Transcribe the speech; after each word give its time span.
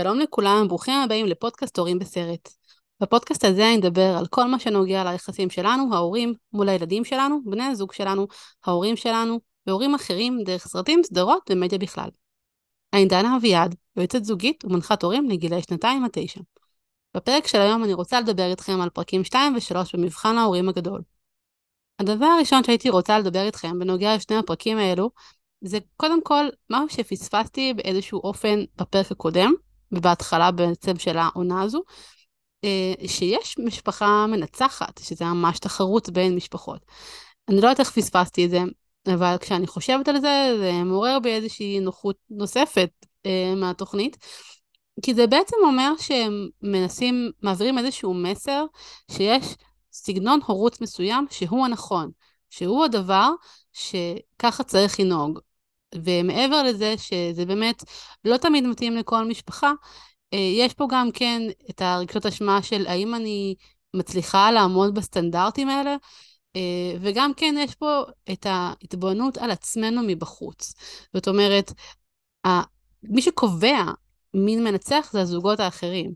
שלום 0.00 0.18
לכולם, 0.18 0.68
ברוכים 0.68 0.94
הבאים 0.94 1.26
לפודקאסט 1.26 1.78
הורים 1.78 1.98
בסרט. 1.98 2.48
בפודקאסט 3.00 3.44
הזה 3.44 3.68
אני 3.68 3.78
אדבר 3.78 4.16
על 4.18 4.26
כל 4.26 4.44
מה 4.44 4.58
שנוגע 4.58 5.12
ליחסים 5.12 5.50
שלנו, 5.50 5.94
ההורים, 5.94 6.34
מול 6.52 6.68
הילדים 6.68 7.04
שלנו, 7.04 7.40
בני 7.44 7.64
הזוג 7.64 7.92
שלנו, 7.92 8.26
ההורים 8.64 8.96
שלנו, 8.96 9.40
והורים 9.66 9.94
אחרים 9.94 10.38
דרך 10.44 10.68
סרטים, 10.68 11.02
סדרות 11.04 11.50
ומדיה 11.50 11.78
בכלל. 11.78 12.08
אני 12.92 13.06
דנה 13.06 13.36
אביעד, 13.36 13.74
יועצת 13.96 14.24
זוגית 14.24 14.64
ומנחת 14.64 15.02
הורים 15.02 15.30
לגילי 15.30 15.62
שנתיים 15.62 16.04
עד 16.04 16.10
תשע. 16.12 16.40
בפרק 17.14 17.46
של 17.46 17.60
היום 17.60 17.84
אני 17.84 17.92
רוצה 17.92 18.20
לדבר 18.20 18.50
איתכם 18.50 18.80
על 18.80 18.90
פרקים 18.90 19.24
2 19.24 19.54
ו-3 19.54 19.84
במבחן 19.94 20.38
ההורים 20.38 20.68
הגדול. 20.68 21.02
הדבר 21.98 22.26
הראשון 22.26 22.64
שהייתי 22.64 22.90
רוצה 22.90 23.18
לדבר 23.18 23.42
איתכם 23.46 23.78
בנוגע 23.78 24.16
לשני 24.16 24.36
הפרקים 24.36 24.78
האלו, 24.78 25.10
זה 25.60 25.78
קודם 25.96 26.22
כל 26.22 26.48
משהו 26.70 26.88
שפספסתי 26.88 27.74
באיזשהו 27.74 28.20
אופן 28.24 28.64
בפרק 28.76 29.10
הקודם, 29.10 29.52
ובהתחלה 29.92 30.50
בעצם 30.50 30.98
של 30.98 31.18
העונה 31.18 31.62
הזו, 31.62 31.82
אה, 32.64 33.08
שיש 33.08 33.58
משפחה 33.58 34.26
מנצחת, 34.26 34.98
שזה 34.98 35.24
ממש 35.24 35.58
תחרות 35.58 36.08
בין 36.08 36.36
משפחות. 36.36 36.80
אני 37.48 37.56
לא 37.56 37.66
יודעת 37.66 37.80
איך 37.80 37.90
פספסתי 37.90 38.44
את 38.44 38.50
זה, 38.50 38.60
אבל 39.14 39.36
כשאני 39.40 39.66
חושבת 39.66 40.08
על 40.08 40.20
זה, 40.20 40.56
זה 40.58 40.72
מעורר 40.84 41.18
בי 41.22 41.30
איזושהי 41.30 41.80
נוחות 41.80 42.16
נוספת 42.30 42.90
אה, 43.26 43.54
מהתוכנית. 43.56 44.16
כי 45.02 45.14
זה 45.14 45.26
בעצם 45.26 45.56
אומר 45.62 45.92
שהם 45.98 46.48
מנסים, 46.62 47.30
מעבירים 47.42 47.78
איזשהו 47.78 48.14
מסר 48.14 48.64
שיש 49.10 49.44
סגנון 49.92 50.40
הורות 50.46 50.80
מסוים 50.80 51.26
שהוא 51.30 51.64
הנכון, 51.64 52.10
שהוא 52.50 52.84
הדבר 52.84 53.30
שככה 53.72 54.64
צריך 54.64 55.00
לנהוג. 55.00 55.38
ומעבר 55.94 56.62
לזה 56.62 56.94
שזה 56.98 57.44
באמת 57.46 57.84
לא 58.24 58.36
תמיד 58.36 58.64
מתאים 58.66 58.96
לכל 58.96 59.24
משפחה, 59.24 59.72
אה, 60.34 60.38
יש 60.38 60.74
פה 60.74 60.86
גם 60.90 61.10
כן 61.12 61.42
את 61.70 61.82
הרגשות 61.82 62.26
אשמה 62.26 62.62
של 62.62 62.86
האם 62.86 63.14
אני 63.14 63.54
מצליחה 63.94 64.50
לעמוד 64.50 64.94
בסטנדרטים 64.94 65.68
האלה, 65.68 65.96
אה, 66.56 66.94
וגם 67.00 67.34
כן 67.34 67.54
יש 67.58 67.74
פה 67.74 68.02
את 68.32 68.46
ההתבוננות 68.46 69.38
על 69.38 69.50
עצמנו 69.50 70.02
מבחוץ. 70.06 70.74
זאת 71.14 71.28
אומרת, 71.28 71.72
מי 73.02 73.22
שקובע 73.22 73.84
מי 74.34 74.56
מנצח 74.56 75.08
זה 75.12 75.20
הזוגות 75.20 75.60
האחרים. 75.60 76.12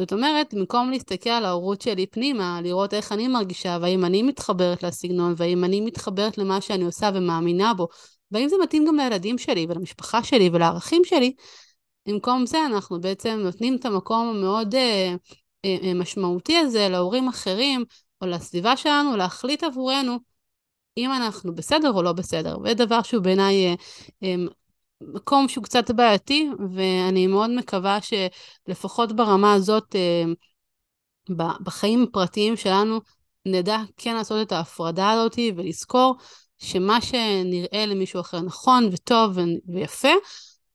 זאת 0.00 0.12
אומרת, 0.12 0.54
במקום 0.54 0.90
להסתכל 0.90 1.30
על 1.30 1.44
ההורות 1.44 1.80
שלי 1.80 2.06
פנימה, 2.06 2.60
לראות 2.62 2.94
איך 2.94 3.12
אני 3.12 3.28
מרגישה, 3.28 3.78
והאם 3.80 4.04
אני 4.04 4.22
מתחברת 4.22 4.82
לסגנון, 4.82 5.34
והאם 5.36 5.64
אני 5.64 5.80
מתחברת 5.80 6.38
למה 6.38 6.60
שאני 6.60 6.84
עושה 6.84 7.10
ומאמינה 7.14 7.74
בו, 7.74 7.88
והאם 8.30 8.48
זה 8.48 8.56
מתאים 8.62 8.84
גם 8.84 8.96
לילדים 8.96 9.38
שלי 9.38 9.66
ולמשפחה 9.68 10.22
שלי 10.22 10.50
ולערכים 10.52 11.02
שלי, 11.04 11.34
במקום 12.08 12.46
זה 12.46 12.66
אנחנו 12.66 13.00
בעצם 13.00 13.40
נותנים 13.44 13.76
את 13.76 13.84
המקום 13.84 14.28
המאוד 14.28 14.74
אה, 14.74 15.14
אה, 15.64 15.76
אה, 15.82 15.94
משמעותי 15.94 16.56
הזה 16.56 16.88
להורים 16.88 17.28
אחרים 17.28 17.84
או 18.22 18.26
לסביבה 18.26 18.76
שלנו 18.76 19.16
להחליט 19.16 19.64
עבורנו 19.64 20.18
אם 20.96 21.12
אנחנו 21.12 21.54
בסדר 21.54 21.92
או 21.92 22.02
לא 22.02 22.12
בסדר. 22.12 22.58
וזה 22.58 22.74
דבר 22.74 23.02
שהוא 23.02 23.22
בעיניי 23.22 23.66
אה, 23.66 23.74
אה, 24.22 24.34
מקום 25.00 25.48
שהוא 25.48 25.64
קצת 25.64 25.90
בעייתי, 25.90 26.48
ואני 26.74 27.26
מאוד 27.26 27.50
מקווה 27.50 27.98
שלפחות 28.02 29.12
ברמה 29.12 29.54
הזאת, 29.54 29.96
אה, 29.96 30.24
בחיים 31.60 32.02
הפרטיים 32.02 32.56
שלנו, 32.56 33.00
נדע 33.46 33.78
כן 33.96 34.14
לעשות 34.14 34.46
את 34.46 34.52
ההפרדה 34.52 35.10
הזאת 35.10 35.38
ולזכור 35.56 36.16
שמה 36.60 37.00
שנראה 37.00 37.86
למישהו 37.86 38.20
אחר 38.20 38.40
נכון 38.40 38.88
וטוב 38.92 39.38
ויפה, 39.68 40.08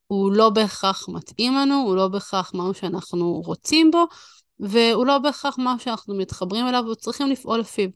הוא 0.08 0.31
לא 0.31 0.50
בהכרח 0.50 1.09
מתאים 1.09 1.55
לנו, 1.55 1.75
הוא 1.75 1.95
לא 1.95 2.08
בהכרח 2.08 2.52
משהו 2.53 2.73
שאנחנו 2.73 3.42
רוצים 3.45 3.92
בו, 3.92 4.05
והוא 4.59 5.05
לא 5.05 5.19
בהכרח 5.19 5.55
משהו 5.58 5.86
שאנחנו 5.86 6.16
מתחברים 6.16 6.67
אליו 6.67 6.83
וצריכים 6.92 7.27
לפעול 7.27 7.59
לפיו. 7.59 7.89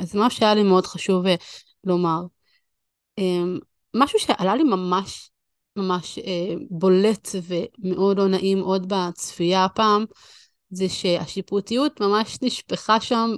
אז 0.00 0.12
זה 0.12 0.18
משהו 0.18 0.38
שהיה 0.38 0.54
לי 0.54 0.62
מאוד 0.62 0.86
חשוב 0.86 1.26
אה, 1.26 1.34
לומר. 1.84 2.20
אמ, 3.18 3.58
משהו 3.96 4.18
שעלה 4.18 4.56
לי 4.56 4.62
ממש 4.62 5.30
ממש 5.76 6.18
אה, 6.18 6.54
בולט 6.70 7.28
ומאוד 7.42 8.18
לא 8.18 8.28
נעים 8.28 8.60
עוד 8.60 8.92
בצפייה 8.92 9.64
הפעם, 9.64 10.04
זה 10.70 10.88
שהשיפוטיות 10.88 12.00
ממש 12.00 12.38
נשפכה 12.42 13.00
שם 13.00 13.30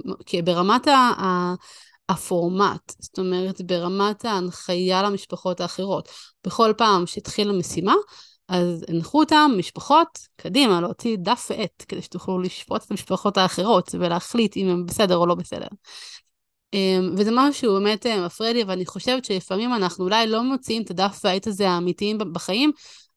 ברמת 0.43 0.87
ה... 0.87 1.53
הפורמט, 2.09 2.93
זאת 2.99 3.19
אומרת 3.19 3.61
ברמת 3.61 4.25
ההנחיה 4.25 5.03
למשפחות 5.03 5.61
האחרות. 5.61 6.09
בכל 6.45 6.73
פעם 6.77 7.07
שהתחילה 7.07 7.53
משימה, 7.53 7.93
אז 8.47 8.85
הנחו 8.87 9.19
אותם, 9.19 9.51
משפחות, 9.57 10.19
קדימה, 10.35 10.81
להוציא 10.81 11.17
דף 11.19 11.47
ועט, 11.49 11.85
כדי 11.87 12.01
שתוכלו 12.01 12.39
לשפוט 12.39 12.83
את 12.83 12.91
המשפחות 12.91 13.37
האחרות 13.37 13.95
ולהחליט 13.99 14.57
אם 14.57 14.67
הם 14.67 14.85
בסדר 14.85 15.17
או 15.17 15.25
לא 15.25 15.35
בסדר. 15.35 15.67
אמ, 16.73 17.15
וזה 17.17 17.31
משהו 17.33 17.53
שהוא 17.53 17.79
באמת 17.79 18.05
אה, 18.05 18.25
מפריע 18.25 18.53
לי, 18.53 18.63
ואני 18.63 18.85
חושבת 18.85 19.25
שלפעמים 19.25 19.73
אנחנו 19.73 20.03
אולי 20.03 20.27
לא 20.27 20.43
מוציאים 20.43 20.81
את 20.81 20.91
הדף 20.91 21.21
והעט 21.23 21.47
הזה 21.47 21.69
האמיתיים 21.69 22.17
בחיים, 22.17 22.71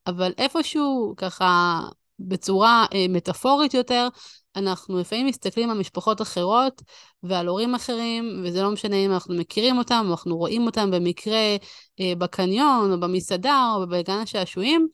אבל 0.06 0.32
איפשהו 0.38 1.14
ככה 1.16 1.80
בצורה 2.18 2.86
אה, 2.94 3.06
מטאפורית 3.08 3.74
יותר, 3.74 4.08
אנחנו 4.56 4.98
לפעמים 4.98 5.26
מסתכלים 5.26 5.70
על 5.70 5.78
משפחות 5.78 6.22
אחרות 6.22 6.82
ועל 7.22 7.46
הורים 7.46 7.74
אחרים, 7.74 8.42
וזה 8.44 8.62
לא 8.62 8.70
משנה 8.70 8.96
אם 8.96 9.12
אנחנו 9.12 9.34
מכירים 9.34 9.78
אותם 9.78 10.04
או 10.06 10.10
אנחנו 10.10 10.36
רואים 10.36 10.66
אותם 10.66 10.90
במקרה 10.90 11.56
אה, 12.00 12.12
בקניון 12.18 12.92
או 12.92 13.00
במסעדה 13.00 13.72
או 13.76 13.86
בגן 13.88 14.18
השעשועים, 14.18 14.88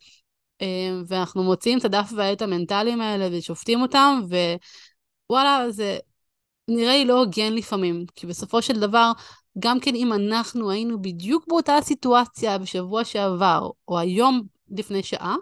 אה, 0.63 0.67
ואנחנו 1.07 1.43
מוציאים 1.43 1.79
את 1.79 1.85
הדף 1.85 2.13
והעט 2.17 2.43
המנטליים 2.43 3.01
האלה 3.01 3.29
ושופטים 3.33 3.83
אותם, 3.83 4.21
ווואלה, 5.31 5.71
זה 5.71 5.99
נראה 6.69 6.93
לי 6.97 7.05
לא 7.05 7.19
הוגן 7.19 7.53
לפעמים, 7.53 8.05
כי 8.15 8.27
בסופו 8.27 8.63
של 8.63 8.81
דבר, 8.81 9.13
גם 9.59 9.81
כן 9.81 9.95
אם 9.95 10.13
אנחנו 10.13 10.71
היינו 10.71 11.03
בדיוק 11.03 11.45
באותה 11.49 11.77
סיטואציה 11.83 12.59
בשבוע 12.59 13.05
שעבר, 13.05 13.71
או 13.89 13.99
היום 13.99 14.43
לפני 14.71 15.03
שעה, 15.03 15.37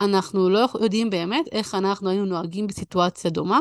אנחנו 0.00 0.50
לא 0.50 0.66
יודעים 0.80 1.10
באמת 1.10 1.46
איך 1.52 1.74
אנחנו 1.74 2.10
היינו 2.10 2.24
נוהגים 2.24 2.66
בסיטואציה 2.66 3.30
דומה, 3.30 3.60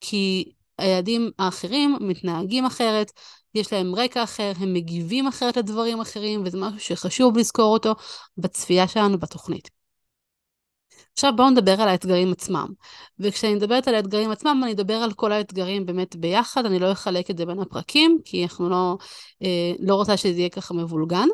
כי 0.00 0.52
הילדים 0.78 1.30
האחרים 1.38 1.96
מתנהגים 2.00 2.64
אחרת, 2.64 3.12
יש 3.54 3.72
להם 3.72 3.94
רקע 3.94 4.22
אחר, 4.22 4.52
הם 4.58 4.72
מגיבים 4.72 5.26
אחרת 5.26 5.56
לדברים 5.56 6.00
אחרים, 6.00 6.42
וזה 6.44 6.58
משהו 6.58 6.80
שחשוב 6.80 7.38
לזכור 7.38 7.72
אותו 7.72 7.94
בצפייה 8.38 8.88
שלנו 8.88 9.18
בתוכנית. 9.18 9.70
עכשיו 11.12 11.32
בואו 11.36 11.50
נדבר 11.50 11.72
על 11.80 11.88
האתגרים 11.88 12.32
עצמם. 12.32 12.66
וכשאני 13.18 13.54
מדברת 13.54 13.88
על 13.88 13.94
האתגרים 13.94 14.30
עצמם, 14.30 14.60
אני 14.64 14.72
אדבר 14.72 14.94
על 14.94 15.12
כל 15.12 15.32
האתגרים 15.32 15.86
באמת 15.86 16.16
ביחד, 16.16 16.66
אני 16.66 16.78
לא 16.78 16.92
אחלק 16.92 17.30
את 17.30 17.38
זה 17.38 17.46
בין 17.46 17.60
הפרקים, 17.60 18.18
כי 18.24 18.42
אנחנו 18.42 18.68
לא, 18.68 18.96
אה, 19.42 19.72
לא 19.78 19.94
רוצה 19.94 20.16
שזה 20.16 20.38
יהיה 20.38 20.48
ככה 20.48 20.74
מבולגן. 20.74 21.28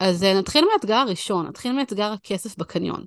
אז 0.00 0.24
אה, 0.24 0.34
נתחיל 0.34 0.64
מהאתגר 0.70 0.94
הראשון, 0.94 1.46
נתחיל 1.46 1.72
מאתגר 1.72 2.12
הכסף 2.12 2.56
בקניון. 2.56 3.04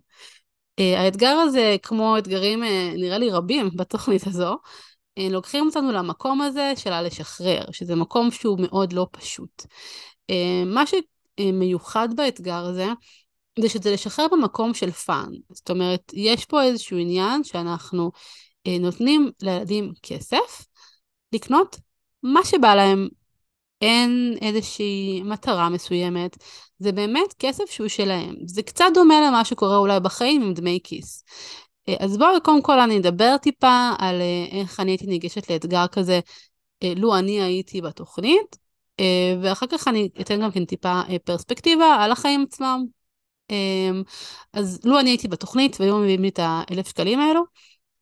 אה, 0.80 1.02
האתגר 1.02 1.36
הזה, 1.36 1.76
כמו 1.84 2.18
אתגרים 2.18 2.64
אה, 2.64 2.94
נראה 2.96 3.18
לי 3.18 3.30
רבים 3.32 3.70
בתוכנית 3.78 4.28
הזו, 4.28 4.58
אה, 5.18 5.28
לוקחים 5.30 5.66
אותנו 5.66 5.92
למקום 5.92 6.42
הזה 6.42 6.74
של 6.76 6.94
הלשחרר, 6.94 7.66
שזה 7.72 7.96
מקום 7.96 8.32
שהוא 8.32 8.60
מאוד 8.62 8.94
לא 8.94 9.08
פשוט. 9.12 9.66
מה 10.66 10.84
שמיוחד 10.86 12.10
באתגר 12.16 12.66
הזה, 12.66 12.88
זה 13.60 13.70
שזה 13.70 13.92
לשחרר 13.92 14.26
במקום 14.32 14.74
של 14.74 14.92
fun. 14.92 15.30
זאת 15.50 15.70
אומרת, 15.70 16.12
יש 16.14 16.46
פה 16.46 16.64
איזשהו 16.64 16.98
עניין 16.98 17.44
שאנחנו 17.44 18.12
נותנים 18.80 19.32
לילדים 19.42 19.94
כסף 20.04 20.66
לקנות 21.34 21.76
מה 22.24 22.40
שבא 22.46 22.76
להם. 22.76 23.08
אין 23.82 24.38
איזושהי 24.42 25.22
מטרה 25.26 25.70
מסוימת, 25.70 26.38
זה 26.80 26.92
באמת 26.92 27.34
כסף 27.40 27.66
שהוא 27.70 27.88
שלהם. 27.88 28.36
זה 28.46 28.64
קצת 28.64 28.86
דומה 28.94 29.22
למה 29.28 29.46
שקורה 29.46 29.78
אולי 29.78 30.00
בחיים 30.00 30.42
עם 30.42 30.54
דמי 30.54 30.80
כיס. 30.84 31.24
אה, 31.90 31.96
אז 32.00 32.18
בואו 32.18 32.42
קודם 32.44 32.62
כל 32.62 32.80
אני 32.80 32.98
אדבר 32.98 33.38
טיפה 33.38 33.92
על 34.00 34.22
אה, 34.22 34.60
איך 34.60 34.80
אני 34.80 34.92
הייתי 34.92 35.06
ניגשת 35.06 35.50
לאתגר 35.50 35.88
כזה, 35.88 36.20
אה, 36.84 36.94
לו 36.96 37.18
אני 37.18 37.42
הייתי 37.42 37.82
בתוכנית, 37.82 38.68
ואחר 39.42 39.66
כך 39.68 39.88
אני 39.88 40.10
אתן 40.22 40.42
גם 40.42 40.52
כן 40.52 40.66
טיפה 40.66 41.02
פרספקטיבה 41.24 41.86
על 41.86 42.12
החיים 42.12 42.46
עצמם. 42.48 42.86
אמ, 43.50 44.04
אז 44.54 44.80
לו 44.86 45.00
אני 45.00 45.10
הייתי 45.10 45.28
בתוכנית 45.28 45.78
והיו 45.80 45.98
מביאים 45.98 46.22
לי 46.22 46.30
את 46.30 46.40
האלף 46.42 46.88
שקלים 46.88 47.20
האלו, 47.20 47.42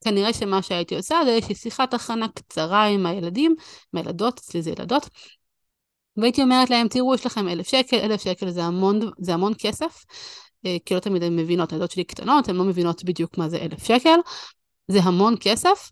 כנראה 0.03 0.33
שמה 0.33 0.61
שהייתי 0.61 0.95
עושה 0.95 1.19
זה 1.25 1.29
איזושהי 1.31 1.55
שיחת 1.55 1.93
הכנה 1.93 2.27
קצרה 2.27 2.85
עם 2.85 3.05
הילדים, 3.05 3.55
עם 3.93 3.99
הילדות, 3.99 4.39
אצלי 4.39 4.61
זה 4.61 4.71
ילדות, 4.71 5.09
והייתי 6.17 6.41
אומרת 6.41 6.69
להם, 6.69 6.87
תראו, 6.87 7.15
יש 7.15 7.25
לכם 7.25 7.47
אלף 7.47 7.67
שקל, 7.67 7.97
אלף 7.97 8.23
שקל 8.23 8.49
זה 8.49 8.63
המון, 8.63 8.99
זה 9.17 9.33
המון 9.33 9.53
כסף, 9.57 10.05
אה, 10.65 10.77
כי 10.85 10.93
לא 10.95 10.99
תמיד 10.99 11.23
הן 11.23 11.35
מבינות, 11.35 11.71
הילדות 11.71 11.91
שלי 11.91 12.03
קטנות, 12.03 12.49
הן 12.49 12.55
לא 12.55 12.63
מבינות 12.63 13.03
בדיוק 13.03 13.37
מה 13.37 13.49
זה 13.49 13.57
אלף 13.57 13.83
שקל, 13.83 14.19
זה 14.87 14.99
המון 14.99 15.35
כסף, 15.39 15.91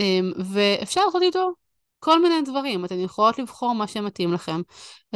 אמ, 0.00 0.32
ואפשר 0.38 1.00
לעשות 1.06 1.22
איתו 1.22 1.50
כל 1.98 2.22
מיני 2.22 2.42
דברים, 2.42 2.84
אתן 2.84 3.00
יכולות 3.00 3.38
לבחור 3.38 3.74
מה 3.74 3.86
שמתאים 3.86 4.32
לכם. 4.32 4.60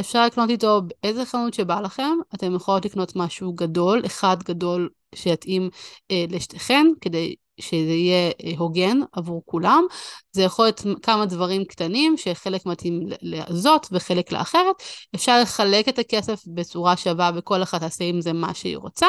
אפשר 0.01 0.27
לקנות 0.27 0.51
איתו 0.51 0.81
באיזה 0.83 1.25
חנות 1.25 1.55
שבא 1.55 1.81
לכם, 1.81 2.13
אתן 2.35 2.55
יכולות 2.55 2.85
לקנות 2.85 3.17
משהו 3.17 3.53
גדול, 3.53 4.03
אחד 4.07 4.43
גדול 4.43 4.89
שיתאים 5.15 5.71
אה, 6.11 6.25
לשתיכן, 6.29 6.87
כדי 7.01 7.35
שזה 7.61 7.93
יהיה 7.93 8.31
אה, 8.45 8.53
הוגן 8.59 8.99
עבור 9.13 9.43
כולם. 9.47 9.85
זה 10.33 10.43
יכול 10.43 10.65
להיות 10.65 10.81
כמה 11.03 11.27
דברים 11.27 11.65
קטנים 11.65 12.17
שחלק 12.17 12.67
מתאים 12.67 13.01
לזאת 13.23 13.87
וחלק 13.93 14.33
לאחרת. 14.33 14.77
אפשר 15.15 15.41
לחלק 15.43 15.89
את 15.89 15.99
הכסף 15.99 16.43
בצורה 16.47 16.97
שווה 16.97 17.31
וכל 17.35 17.63
אחת 17.63 17.81
תעשה 17.81 18.05
עם 18.05 18.21
זה 18.21 18.33
מה 18.33 18.55
שהיא 18.55 18.77
רוצה. 18.77 19.07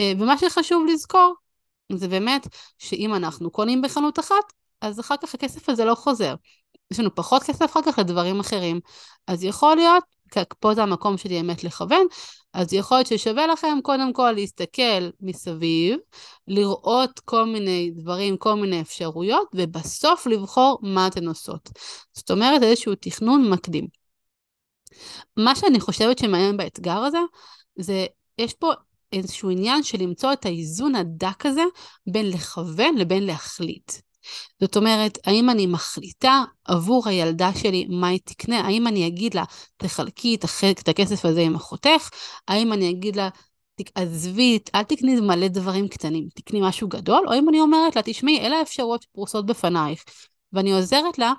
אה, 0.00 0.12
ומה 0.18 0.38
שחשוב 0.38 0.86
לזכור 0.92 1.34
זה 1.92 2.08
באמת 2.08 2.46
שאם 2.78 3.14
אנחנו 3.14 3.50
קונים 3.50 3.82
בחנות 3.82 4.18
אחת, 4.18 4.52
אז 4.80 5.00
אחר 5.00 5.14
כך 5.22 5.34
הכסף 5.34 5.68
הזה 5.68 5.84
לא 5.84 5.94
חוזר. 5.94 6.34
יש 6.90 7.00
לנו 7.00 7.14
פחות 7.14 7.42
כסף 7.42 7.64
אחר 7.64 7.80
כך 7.82 7.98
לדברים 7.98 8.40
אחרים. 8.40 8.80
אז 9.26 9.44
יכול 9.44 9.76
להיות, 9.76 10.04
פה 10.60 10.74
זה 10.74 10.82
המקום 10.82 11.18
שלי 11.18 11.42
באמת 11.42 11.64
לכוון, 11.64 12.06
אז 12.52 12.72
יכול 12.72 12.96
להיות 12.96 13.06
ששווה 13.06 13.46
לכם 13.46 13.78
קודם 13.82 14.12
כל 14.12 14.32
להסתכל 14.32 15.10
מסביב, 15.20 15.96
לראות 16.48 17.20
כל 17.20 17.44
מיני 17.44 17.90
דברים, 17.96 18.36
כל 18.36 18.54
מיני 18.54 18.80
אפשרויות, 18.80 19.48
ובסוף 19.54 20.26
לבחור 20.26 20.78
מה 20.82 21.06
אתן 21.06 21.28
עושות. 21.28 21.70
זאת 22.12 22.30
אומרת, 22.30 22.62
איזשהו 22.62 22.94
תכנון 22.94 23.50
מקדים. 23.50 23.86
מה 25.36 25.56
שאני 25.56 25.80
חושבת 25.80 26.18
שמעניין 26.18 26.56
באתגר 26.56 26.98
הזה, 26.98 27.18
זה, 27.78 28.06
יש 28.38 28.54
פה 28.54 28.72
איזשהו 29.12 29.50
עניין 29.50 29.82
של 29.82 29.98
למצוא 30.02 30.32
את 30.32 30.46
האיזון 30.46 30.94
הדק 30.94 31.46
הזה 31.46 31.62
בין 32.06 32.30
לכוון 32.30 32.98
לבין 32.98 33.26
להחליט. 33.26 33.92
זאת 34.60 34.76
אומרת, 34.76 35.18
האם 35.26 35.50
אני 35.50 35.66
מחליטה 35.66 36.42
עבור 36.64 37.08
הילדה 37.08 37.50
שלי 37.54 37.86
מה 37.88 38.08
היא 38.08 38.20
תקנה? 38.24 38.60
האם 38.60 38.86
אני 38.86 39.06
אגיד 39.06 39.34
לה, 39.34 39.44
תחלקי 39.76 40.34
את, 40.34 40.88
הכסף 40.88 41.24
הזה 41.24 41.40
עם 41.40 41.54
אחותך? 41.54 42.08
האם 42.48 42.72
אני 42.72 42.90
אגיד 42.90 43.16
לה, 43.16 43.28
עזבי, 43.94 44.58
אל 44.74 44.82
תקני 44.82 45.20
מלא 45.20 45.48
דברים 45.48 45.88
קטנים, 45.88 46.28
תקני 46.34 46.60
משהו 46.62 46.88
גדול? 46.88 47.28
או 47.28 47.34
אם 47.34 47.48
אני 47.48 47.60
אומרת 47.60 47.96
לה, 47.96 48.02
תשמעי, 48.02 48.40
אלה 48.40 48.56
האפשרויות 48.56 49.02
שפרוסות 49.02 49.46
בפנייך, 49.46 50.04
ואני 50.52 50.72
עוזרת 50.72 51.18
לה 51.18 51.32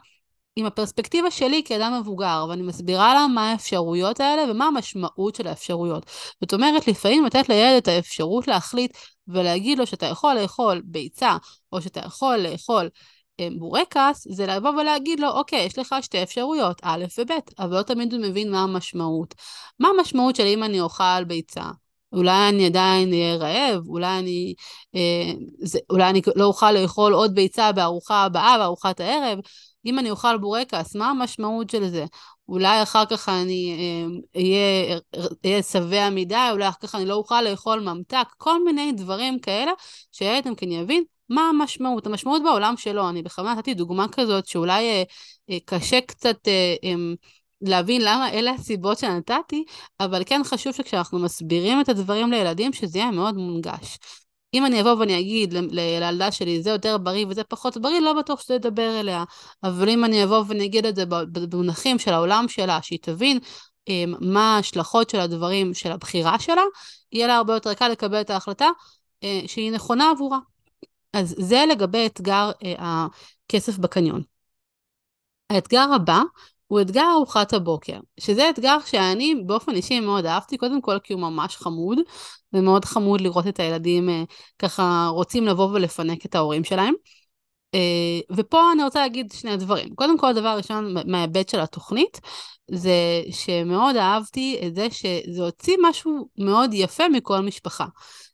עם 0.56 0.66
הפרספקטיבה 0.66 1.32
שלי 1.32 1.62
כאדם 1.66 2.00
מבוגר, 2.00 2.46
ואני 2.50 2.62
מסבירה 2.62 3.14
לה 3.14 3.28
מה 3.28 3.52
האפשרויות 3.52 4.20
האלה 4.20 4.52
ומה 4.52 4.68
המשמעות 4.68 5.36
של 5.36 5.48
האפשרויות. 5.48 6.06
זאת 6.42 6.54
אומרת, 6.54 6.88
לפעמים 6.88 7.26
לתת 7.26 7.50
לילד 7.50 7.78
את 7.78 7.88
האפשרות 7.88 8.48
להחליט 8.48 8.98
ולהגיד 9.34 9.78
לו 9.78 9.86
שאתה 9.88 10.06
יכול 10.06 10.34
לאכול 10.34 10.82
ביצה, 10.86 11.38
או 11.72 11.82
שאתה 11.82 12.00
יכול 12.00 12.38
לאכול 12.38 12.90
אה, 13.40 13.48
בורקס, 13.60 14.28
זה 14.30 14.46
לבוא 14.46 14.70
ולהגיד 14.70 15.20
לו, 15.20 15.30
אוקיי, 15.30 15.66
יש 15.66 15.80
לך 15.80 15.96
שתי 16.02 16.24
אפשרויות, 16.24 16.82
א' 16.84 17.06
וב', 17.20 17.32
אבל 17.60 17.78
לא 17.78 17.82
תמיד 17.84 18.14
הוא 18.14 18.22
מבין 18.22 18.52
מה 18.52 18.64
המשמעות. 18.64 19.36
מה 19.80 19.90
המשמעות 19.98 20.36
של 20.36 20.46
אם 20.46 20.64
אני 20.64 20.82
אוכל 20.82 21.24
ביצה? 21.24 21.64
אולי 22.14 22.50
אני 22.50 22.66
עדיין 22.66 23.14
אהיה 23.14 23.36
רעב, 23.36 23.88
אולי 23.88 24.20
אני, 24.20 24.54
אה, 24.96 25.32
זה, 25.62 25.80
אולי 25.90 26.10
אני 26.10 26.22
לא 26.36 26.46
אוכל 26.46 26.72
לאכול 26.72 27.14
עוד 27.14 27.36
ביצה 27.36 27.72
בארוחה 27.72 28.24
הבאה, 28.24 28.58
בארוחת 28.58 29.00
הערב. 29.00 29.40
אם 29.86 30.00
אני 30.00 30.10
אוכל 30.10 30.38
בורקס, 30.38 30.96
מה 30.96 31.10
המשמעות 31.10 31.70
של 31.70 31.90
זה? 31.90 32.06
אולי 32.52 32.84
אחר 32.84 33.06
כך 33.06 33.30
אני 33.30 33.76
אה, 34.36 34.42
אהיה 35.46 35.64
שבע 35.64 36.10
מדי, 36.10 36.48
אולי 36.52 36.68
אחר 36.70 36.78
כך 36.88 36.96
אני 36.96 37.06
לא 37.06 37.14
אוכל 37.14 37.42
לאכול 37.42 37.80
ממתק, 37.80 38.28
כל 38.38 38.64
מיני 38.64 38.92
דברים 38.92 39.40
כאלה, 39.40 39.72
שילד 40.12 40.48
גם 40.48 40.56
כן 40.56 40.72
יבין 40.72 41.04
מה 41.30 41.50
המשמעות. 41.50 42.08
המשמעות 42.08 42.44
בעולם 42.44 42.74
שלו, 42.78 43.10
אני 43.10 43.22
בכוונה 43.22 43.54
נתתי 43.54 43.74
דוגמה 43.74 44.08
כזאת 44.12 44.48
שאולי 44.48 44.90
אה, 44.90 45.04
אה, 45.50 45.58
קשה 45.66 46.02
קצת 46.02 46.48
אה, 46.48 46.76
אה, 46.84 46.96
להבין 47.62 48.02
למה 48.02 48.32
אלה 48.32 48.52
הסיבות 48.52 48.98
שנתתי, 48.98 49.64
אבל 50.00 50.24
כן 50.26 50.42
חשוב 50.44 50.74
שכשאנחנו 50.74 51.20
מסבירים 51.20 51.82
את 51.82 51.90
הדברים 51.90 52.32
לילדים, 52.32 52.74
שזה 52.74 53.00
יהיה 53.00 53.12
מאוד 53.12 53.36
מונגש. 53.36 53.98
אם 54.54 54.66
אני 54.66 54.82
אבוא 54.82 54.94
ואני 54.94 55.20
אגיד 55.20 55.54
לילדה 55.54 56.32
שלי, 56.32 56.62
זה 56.62 56.70
יותר 56.70 56.98
בריא 56.98 57.26
וזה 57.30 57.44
פחות 57.44 57.78
בריא, 57.78 58.00
לא 58.00 58.14
בטוח 58.14 58.42
שזה 58.42 58.54
ידבר 58.54 59.00
אליה. 59.00 59.24
אבל 59.64 59.90
אם 59.90 60.06
אני 60.06 60.24
אבוא 60.24 60.44
ואני 60.48 60.66
אגיד 60.66 60.86
את 60.86 60.96
זה 60.96 61.04
במונחים 61.06 62.00
של 62.00 62.14
העולם 62.14 62.46
שלה, 62.48 62.80
שהיא 62.82 63.00
תבין 63.02 63.40
אמ, 63.88 64.14
מה 64.22 64.56
ההשלכות 64.56 65.10
של 65.10 65.20
הדברים 65.20 65.74
של 65.74 65.92
הבחירה 65.92 66.40
שלה, 66.40 66.64
יהיה 67.12 67.28
לה 67.28 67.36
הרבה 67.38 67.54
יותר 67.54 67.74
קל 67.74 67.88
לקבל 67.88 68.22
את 68.22 68.30
ההחלטה 68.30 68.68
אה, 69.24 69.42
שהיא 69.48 69.72
נכונה 69.72 70.12
עבורה. 70.12 70.40
אז 71.14 71.36
זה 71.38 71.64
לגבי 71.70 72.06
אתגר 72.06 72.52
אה, 72.66 73.08
הכסף 73.48 73.78
בקניון. 73.78 74.22
האתגר 75.50 75.86
הבא 75.96 76.22
הוא 76.72 76.82
אתגר 76.82 77.06
ארוחת 77.16 77.54
הבוקר, 77.54 78.00
שזה 78.20 78.50
אתגר 78.50 78.78
שאני 78.86 79.36
באופן 79.46 79.76
אישי 79.76 80.00
מאוד 80.00 80.26
אהבתי, 80.26 80.58
קודם 80.58 80.82
כל 80.82 81.00
כי 81.04 81.14
הוא 81.14 81.22
ממש 81.22 81.56
חמוד, 81.56 81.98
ומאוד 82.54 82.86
חמוד 82.86 83.22
לראות 83.22 83.48
את 83.48 83.60
הילדים 83.60 84.10
אה, 84.10 84.24
ככה 84.60 85.10
רוצים 85.14 85.48
לבוא 85.48 85.70
ולפנק 85.74 86.26
את 86.26 86.36
ההורים 86.36 86.64
שלהם. 86.64 86.94
אה, 87.74 88.20
ופה 88.38 88.72
אני 88.72 88.84
רוצה 88.84 89.00
להגיד 89.00 89.32
שני 89.32 89.58
דברים. 89.58 89.96
קודם 89.96 90.18
כל, 90.18 90.34
דבר 90.34 90.58
ראשון, 90.58 90.94
מההיבט 91.12 91.50
של 91.50 91.60
התוכנית, 91.60 92.22
זה 92.72 93.22
שמאוד 93.32 93.96
אהבתי 93.96 94.62
את 94.68 94.76
זה 94.76 94.88
שזה 94.92 95.44
הוציא 95.44 95.78
משהו 95.82 96.30
מאוד 96.38 96.70
יפה 96.74 97.10
מכל 97.10 97.40
משפחה. 97.40 97.86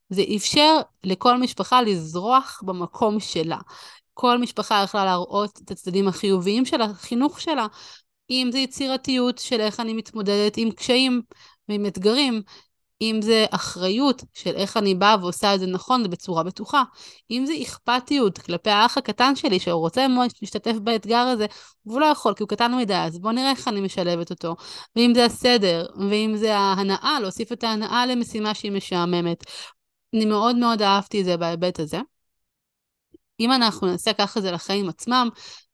זה 0.10 0.24
אפשר 0.36 0.78
לכל 1.04 1.38
משפחה 1.38 1.82
לזרוח 1.82 2.62
במקום 2.66 3.20
שלה. 3.20 3.58
כל 4.14 4.38
משפחה 4.38 4.82
יכלה 4.84 5.06
להראות 5.06 5.60
את 5.66 5.72
הצדדים 5.72 6.08
החיוביים 6.08 6.66
של 6.66 6.82
החינוך 6.82 7.42
שלה, 7.42 7.68
אם 8.30 8.50
זה 8.52 8.60
יצירתיות 8.60 9.38
של 9.38 9.62
איך 9.62 9.80
אני 9.80 9.94
מתמודדת 9.94 10.54
עם 10.58 10.72
קשיים 10.72 11.22
ועם 11.70 11.86
אתגרים, 11.86 12.42
אם 13.02 13.20
זה 13.22 13.46
אחריות 13.52 14.24
של 14.34 14.56
איך 14.56 14.78
אני 14.78 14.96
באה 14.96 15.16
ועושה 15.22 15.56
את 15.56 15.60
זה 15.60 15.66
נכון 15.66 16.04
ובצורה 16.06 16.44
בטוחה, 16.44 16.84
אם 17.32 17.44
זה 17.46 17.54
אכפתיות 17.62 18.38
כלפי 18.38 18.70
האח 18.70 18.98
הקטן 18.98 19.36
שלי 19.36 19.60
שהוא 19.60 19.80
רוצה 19.80 20.08
מאוד 20.08 20.30
להשתתף 20.42 20.74
באתגר 20.84 21.18
הזה 21.18 21.46
והוא 21.86 22.00
לא 22.00 22.06
יכול 22.06 22.34
כי 22.34 22.44
הוא 22.44 22.50
קטן 22.50 22.76
מדי, 22.76 22.96
אז 22.96 23.20
בואו 23.20 23.34
נראה 23.34 23.52
איך 23.52 23.68
אני 23.68 23.82
משלבת 23.82 24.30
אותו, 24.30 24.56
ואם 24.96 25.12
זה 25.16 25.26
הסדר, 25.26 25.86
ואם 26.10 26.34
זה 26.38 26.58
ההנאה, 26.58 27.18
להוסיף 27.22 27.52
את 27.52 27.64
ההנאה 27.64 28.06
למשימה 28.06 28.54
שהיא 28.54 28.72
משעממת. 28.72 29.44
אני 30.14 30.26
מאוד 30.26 30.56
מאוד 30.56 30.82
אהבתי 30.82 31.20
את 31.20 31.26
זה 31.26 31.38
בהיבט 31.38 31.80
הזה. 31.80 32.00
אם 33.40 33.52
אנחנו 33.52 33.88
נעשה 33.88 34.14
ככה 34.14 34.42
זה 34.42 34.52
לחיים 34.52 34.90
עצמם, 34.90 35.30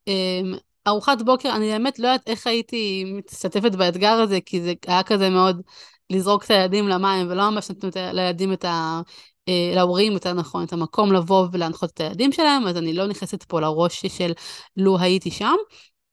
אמ, 0.07 0.55
ארוחת 0.87 1.21
בוקר, 1.21 1.55
אני 1.55 1.67
באמת 1.67 1.99
לא 1.99 2.07
יודעת 2.07 2.29
איך 2.29 2.47
הייתי 2.47 3.03
משתתפת 3.03 3.71
באתגר 3.75 4.11
הזה, 4.11 4.39
כי 4.45 4.61
זה 4.61 4.73
היה 4.87 5.03
כזה 5.03 5.29
מאוד 5.29 5.61
לזרוק 6.09 6.45
את 6.45 6.51
הילדים 6.51 6.87
למים, 6.87 7.27
ולא 7.29 7.49
ממש 7.49 7.69
נתנו 7.69 7.89
לילדים 8.13 8.53
את 8.53 8.65
ה... 8.65 9.01
אה, 9.49 9.71
להורים, 9.75 10.13
יותר 10.13 10.33
נכון, 10.33 10.63
את 10.63 10.73
המקום 10.73 11.13
לבוא 11.13 11.47
ולהנחות 11.51 11.89
את 11.89 11.99
הילדים 11.99 12.31
שלהם, 12.31 12.67
אז 12.67 12.77
אני 12.77 12.93
לא 12.93 13.07
נכנסת 13.07 13.43
פה 13.43 13.61
לראש 13.61 14.05
של 14.05 14.31
לו 14.77 14.99
הייתי 14.99 15.31
שם. 15.31 15.55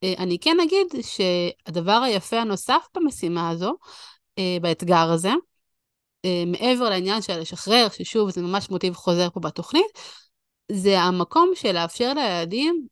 אה, 0.05 0.15
אני 0.19 0.39
כן 0.39 0.57
אגיד 0.63 0.87
שהדבר 1.03 2.01
היפה 2.05 2.41
הנוסף 2.41 2.87
במשימה 2.95 3.51
הזו, 3.51 3.75
אה, 4.39 4.57
באתגר 4.63 5.11
הזה, 5.11 5.33
מעבר 6.47 6.91
לעניין 6.91 7.23
של 7.23 7.39
לשחרר, 7.39 7.87
ששוב 7.93 8.31
זה 8.31 8.43
ממש 8.43 8.71
מוטיב 8.71 8.95
חוזר 8.95 9.31
פה 9.31 9.41
בתוכנית, 9.41 9.99
זה 10.73 11.01
המקום 11.01 11.51
של 11.55 11.73
לאפשר 11.73 12.13
לילדים 12.15 12.87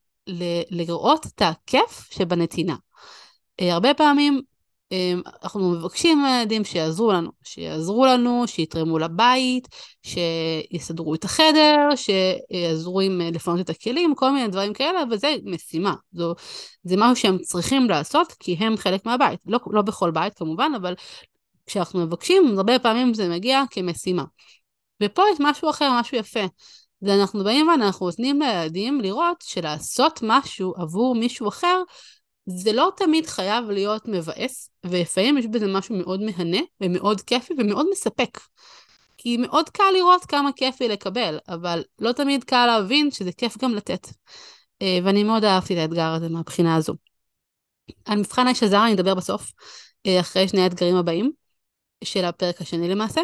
לראות 0.71 1.25
את 1.25 1.41
הכיף 1.41 2.07
שבנתינה. 2.11 2.75
אה, 3.61 3.73
הרבה 3.73 3.93
פעמים 3.93 4.41
אה, 4.91 5.13
אנחנו 5.43 5.71
מבקשים 5.71 6.21
מהילדים 6.21 6.63
שיעזרו 6.63 7.11
לנו, 7.11 7.31
שיעזרו 7.43 8.05
לנו, 8.05 8.43
שיתרמו 8.47 8.99
לבית, 8.99 9.67
שיסדרו 10.03 11.15
את 11.15 11.23
החדר, 11.23 11.89
שיעזרו 11.95 12.99
עם 12.99 13.21
אה, 13.21 13.29
לפנות 13.31 13.59
את 13.59 13.69
הכלים, 13.69 14.15
כל 14.15 14.31
מיני 14.31 14.47
דברים 14.47 14.73
כאלה, 14.73 14.99
וזה 15.11 15.35
משימה. 15.43 15.93
זו, 16.11 16.35
זה 16.83 16.95
משהו 16.97 17.15
שהם 17.15 17.37
צריכים 17.37 17.89
לעשות, 17.89 18.33
כי 18.39 18.53
הם 18.59 18.77
חלק 18.77 19.05
מהבית. 19.05 19.39
לא, 19.45 19.59
לא 19.71 19.81
בכל 19.81 20.11
בית 20.11 20.33
כמובן, 20.33 20.71
אבל 20.77 20.93
כשאנחנו 21.65 21.99
מבקשים, 21.99 22.53
הרבה 22.57 22.79
פעמים 22.79 23.13
זה 23.13 23.29
מגיע 23.29 23.63
כמשימה. 23.71 24.23
ופה 25.03 25.23
יש 25.33 25.37
משהו 25.39 25.69
אחר, 25.69 25.91
משהו 25.99 26.17
יפה. 26.17 26.45
ואנחנו 27.01 27.43
באים 27.43 27.67
ואנחנו 27.67 28.05
נותנים 28.05 28.41
לילדים 28.41 29.01
לראות 29.01 29.41
שלעשות 29.41 30.19
משהו 30.23 30.73
עבור 30.77 31.15
מישהו 31.15 31.47
אחר, 31.47 31.81
זה 32.45 32.73
לא 32.73 32.91
תמיד 32.97 33.27
חייב 33.27 33.69
להיות 33.69 34.07
מבאס, 34.07 34.69
ולפעמים 34.85 35.37
יש 35.37 35.45
בזה 35.47 35.67
משהו 35.67 35.95
מאוד 35.95 36.21
מהנה 36.21 36.59
ומאוד 36.81 37.21
כיפי 37.21 37.53
ומאוד 37.57 37.85
מספק. 37.91 38.39
כי 39.17 39.37
מאוד 39.37 39.69
קל 39.69 39.91
לראות 39.93 40.25
כמה 40.25 40.51
כיף 40.55 40.81
לי 40.81 40.87
לקבל, 40.87 41.37
אבל 41.47 41.83
לא 41.99 42.11
תמיד 42.11 42.43
קל 42.43 42.65
להבין 42.65 43.11
שזה 43.11 43.31
כיף 43.31 43.57
גם 43.57 43.75
לתת. 43.75 44.07
אה, 44.81 44.99
ואני 45.03 45.23
מאוד 45.23 45.43
אהבתי 45.43 45.73
את 45.73 45.79
האתגר 45.79 46.13
הזה 46.13 46.29
מהבחינה 46.29 46.75
הזו. 46.75 46.93
על 48.05 48.19
מבחן 48.19 48.47
האיש 48.47 48.63
הזר 48.63 48.85
אני 48.85 48.93
אדבר 48.93 49.15
בסוף, 49.15 49.51
אה, 50.05 50.19
אחרי 50.19 50.47
שני 50.47 50.61
האתגרים 50.61 50.95
הבאים, 50.95 51.31
של 52.03 52.25
הפרק 52.25 52.61
השני 52.61 52.89
למעשה. 52.89 53.21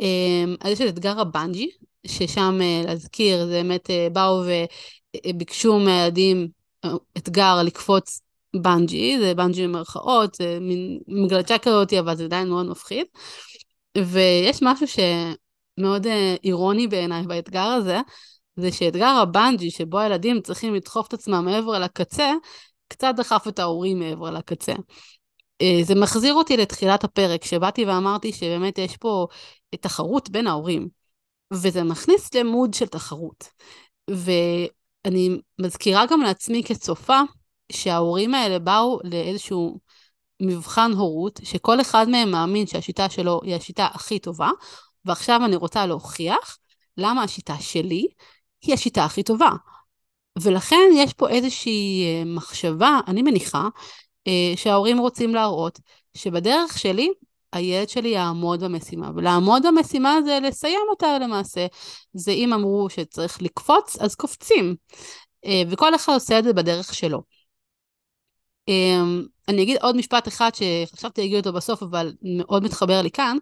אה, 0.00 0.44
אז 0.60 0.72
יש 0.72 0.80
את 0.80 0.88
אתגר 0.88 1.20
הבנג'י, 1.20 1.70
ששם 2.06 2.58
אה, 2.62 2.82
להזכיר, 2.86 3.46
זה 3.46 3.52
באמת 3.52 3.90
אה, 3.90 4.08
באו 4.12 4.42
וביקשו 5.26 5.78
מהילדים 5.78 6.48
אה, 6.84 6.90
אתגר 7.16 7.62
לקפוץ 7.64 8.20
בנג'י, 8.56 9.18
זה 9.20 9.34
בנג'י 9.34 9.66
במרכאות, 9.66 10.34
זה 10.34 10.58
מין 10.60 10.98
מגלצ'ה 11.08 11.58
כזאת, 11.58 11.92
אבל 11.92 12.16
זה 12.16 12.24
עדיין 12.24 12.48
מאוד 12.48 12.66
מפחיד. 12.66 13.06
ויש 13.98 14.58
משהו 14.62 14.86
מאוד 15.78 16.06
אה, 16.06 16.36
אירוני 16.44 16.86
בעיניי 16.86 17.22
באתגר 17.22 17.64
הזה, 17.64 18.00
זה 18.56 18.72
שאתגר 18.72 19.18
הבנג'י, 19.22 19.70
שבו 19.70 19.98
הילדים 19.98 20.40
צריכים 20.40 20.74
לדחוף 20.74 21.08
את 21.08 21.12
עצמם 21.12 21.44
מעבר 21.44 21.78
לקצה, 21.78 22.32
קצת 22.88 23.14
דחף 23.16 23.48
את 23.48 23.58
ההורים 23.58 23.98
מעבר 23.98 24.30
לקצה. 24.30 24.72
זה 25.82 25.94
מחזיר 25.94 26.34
אותי 26.34 26.56
לתחילת 26.56 27.04
הפרק, 27.04 27.44
שבאתי 27.44 27.84
ואמרתי 27.84 28.32
שבאמת 28.32 28.78
יש 28.78 28.96
פה 28.96 29.26
תחרות 29.80 30.30
בין 30.30 30.46
ההורים, 30.46 30.88
וזה 31.52 31.82
מכניס 31.82 32.34
למוד 32.34 32.74
של 32.74 32.86
תחרות. 32.86 33.48
ואני 34.10 35.38
מזכירה 35.60 36.06
גם 36.06 36.20
לעצמי 36.20 36.62
כצופה, 36.64 37.20
שההורים 37.72 38.34
האלה 38.34 38.58
באו 38.58 39.00
לאיזשהו 39.04 39.80
מבחן 40.42 40.92
הורות, 40.92 41.40
שכל 41.44 41.80
אחד 41.80 42.08
מהם 42.08 42.30
מאמין 42.30 42.66
שהשיטה 42.66 43.08
שלו 43.08 43.40
היא 43.42 43.54
השיטה 43.54 43.88
הכי 43.94 44.18
טובה, 44.18 44.50
ועכשיו 45.04 45.40
אני 45.44 45.56
רוצה 45.56 45.86
להוכיח 45.86 46.58
למה 46.96 47.22
השיטה 47.22 47.54
שלי 47.60 48.06
היא 48.62 48.74
השיטה 48.74 49.04
הכי 49.04 49.22
טובה. 49.22 49.50
ולכן 50.42 50.90
יש 50.96 51.12
פה 51.12 51.28
איזושהי 51.28 52.04
אה, 52.04 52.24
מחשבה, 52.24 53.00
אני 53.08 53.22
מניחה, 53.22 53.68
אה, 54.26 54.52
שההורים 54.56 54.98
רוצים 54.98 55.34
להראות 55.34 55.80
שבדרך 56.14 56.78
שלי, 56.78 57.08
הילד 57.52 57.88
שלי 57.88 58.08
יעמוד 58.08 58.64
במשימה. 58.64 59.10
ולעמוד 59.16 59.62
במשימה 59.66 60.18
זה 60.24 60.38
לסיים 60.42 60.80
אותה 60.90 61.18
למעשה. 61.18 61.66
זה 62.14 62.30
אם 62.30 62.52
אמרו 62.52 62.90
שצריך 62.90 63.42
לקפוץ, 63.42 63.96
אז 64.00 64.14
קופצים. 64.14 64.76
אה, 65.44 65.62
וכל 65.70 65.94
אחד 65.94 66.12
עושה 66.12 66.38
את 66.38 66.44
זה 66.44 66.52
בדרך 66.52 66.94
שלו. 66.94 67.22
אני 69.48 69.62
אגיד 69.62 69.76
עוד 69.82 69.96
משפט 69.96 70.28
אחד 70.28 70.50
שחשבתי 70.54 71.20
להגיד 71.20 71.36
אותו 71.36 71.52
בסוף, 71.52 71.82
אבל 71.82 72.12
מאוד 72.22 72.62
מתחבר 72.62 73.02
לי 73.02 73.10
כאן. 73.10 73.36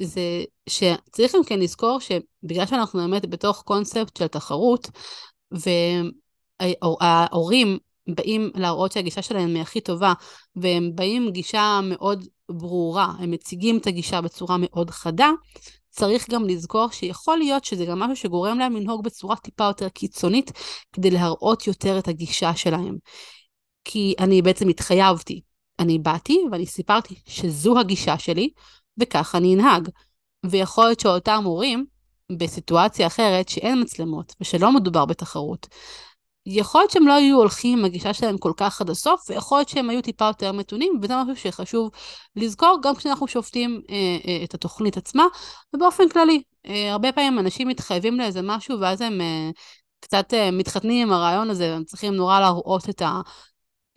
זה 0.00 0.44
שצריך 0.68 1.34
גם 1.34 1.44
כן 1.44 1.58
לזכור 1.58 1.98
שבגלל 2.00 2.66
שאנחנו 2.66 3.00
באמת 3.00 3.26
בתוך 3.26 3.62
קונספט 3.62 4.16
של 4.16 4.26
תחרות, 4.26 4.90
וההורים 7.00 7.78
באים 8.08 8.50
להראות 8.54 8.92
שהגישה 8.92 9.22
שלהם 9.22 9.54
היא 9.54 9.62
הכי 9.62 9.80
טובה, 9.80 10.12
והם 10.56 10.90
באים 10.94 11.22
עם 11.22 11.30
גישה 11.32 11.80
מאוד 11.82 12.26
ברורה, 12.50 13.12
הם 13.18 13.30
מציגים 13.30 13.78
את 13.78 13.86
הגישה 13.86 14.20
בצורה 14.20 14.56
מאוד 14.60 14.90
חדה, 14.90 15.30
צריך 15.90 16.30
גם 16.30 16.44
לזכור 16.44 16.90
שיכול 16.90 17.38
להיות 17.38 17.64
שזה 17.64 17.84
גם 17.84 17.98
משהו 17.98 18.16
שגורם 18.16 18.58
להם 18.58 18.76
לנהוג 18.76 19.04
בצורה 19.04 19.36
טיפה 19.36 19.64
יותר 19.64 19.88
קיצונית, 19.88 20.52
כדי 20.92 21.10
להראות 21.10 21.66
יותר 21.66 21.98
את 21.98 22.08
הגישה 22.08 22.56
שלהם. 22.56 22.96
כי 23.84 24.14
אני 24.18 24.42
בעצם 24.42 24.68
התחייבתי. 24.68 25.40
אני 25.78 25.98
באתי 25.98 26.38
ואני 26.52 26.66
סיפרתי 26.66 27.14
שזו 27.26 27.78
הגישה 27.78 28.18
שלי, 28.18 28.50
וכך 29.00 29.34
אני 29.34 29.54
אנהג. 29.54 29.88
ויכול 30.46 30.84
להיות 30.84 31.00
שאותם 31.00 31.42
הורים, 31.44 31.86
בסיטואציה 32.32 33.06
אחרת 33.06 33.48
שאין 33.48 33.82
מצלמות 33.82 34.34
ושלא 34.40 34.72
מדובר 34.72 35.04
בתחרות, 35.04 35.66
יכול 36.46 36.80
להיות 36.80 36.90
שהם 36.90 37.06
לא 37.06 37.12
היו 37.12 37.36
הולכים 37.36 37.78
עם 37.78 37.84
הגישה 37.84 38.14
שלהם 38.14 38.38
כל 38.38 38.52
כך 38.56 38.80
עד 38.80 38.90
הסוף, 38.90 39.30
ויכול 39.30 39.58
להיות 39.58 39.68
שהם 39.68 39.90
היו 39.90 40.02
טיפה 40.02 40.24
יותר 40.24 40.52
מתונים, 40.52 40.92
וזה 41.02 41.14
משהו 41.16 41.36
שחשוב 41.36 41.90
לזכור 42.36 42.78
גם 42.82 42.94
כשאנחנו 42.94 43.28
שופטים 43.28 43.82
אה, 43.90 43.94
אה, 44.28 44.44
את 44.44 44.54
התוכנית 44.54 44.96
עצמה, 44.96 45.24
ובאופן 45.74 46.08
כללי. 46.08 46.42
אה, 46.66 46.92
הרבה 46.92 47.12
פעמים 47.12 47.38
אנשים 47.38 47.68
מתחייבים 47.68 48.18
לאיזה 48.18 48.40
משהו, 48.42 48.80
ואז 48.80 49.00
הם 49.00 49.20
אה, 49.20 49.50
קצת 50.00 50.34
אה, 50.34 50.50
מתחתנים 50.50 51.06
עם 51.06 51.12
הרעיון 51.12 51.50
הזה, 51.50 51.72
והם 51.72 51.84
צריכים 51.84 52.14
נורא 52.14 52.40
להראות 52.40 52.88
את 52.88 53.02
ה... 53.02 53.20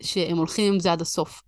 שהם 0.02 0.36
הולכים 0.38 0.72
עם 0.72 0.80
זה 0.80 0.92
עד 0.92 1.00
הסוף. 1.00 1.42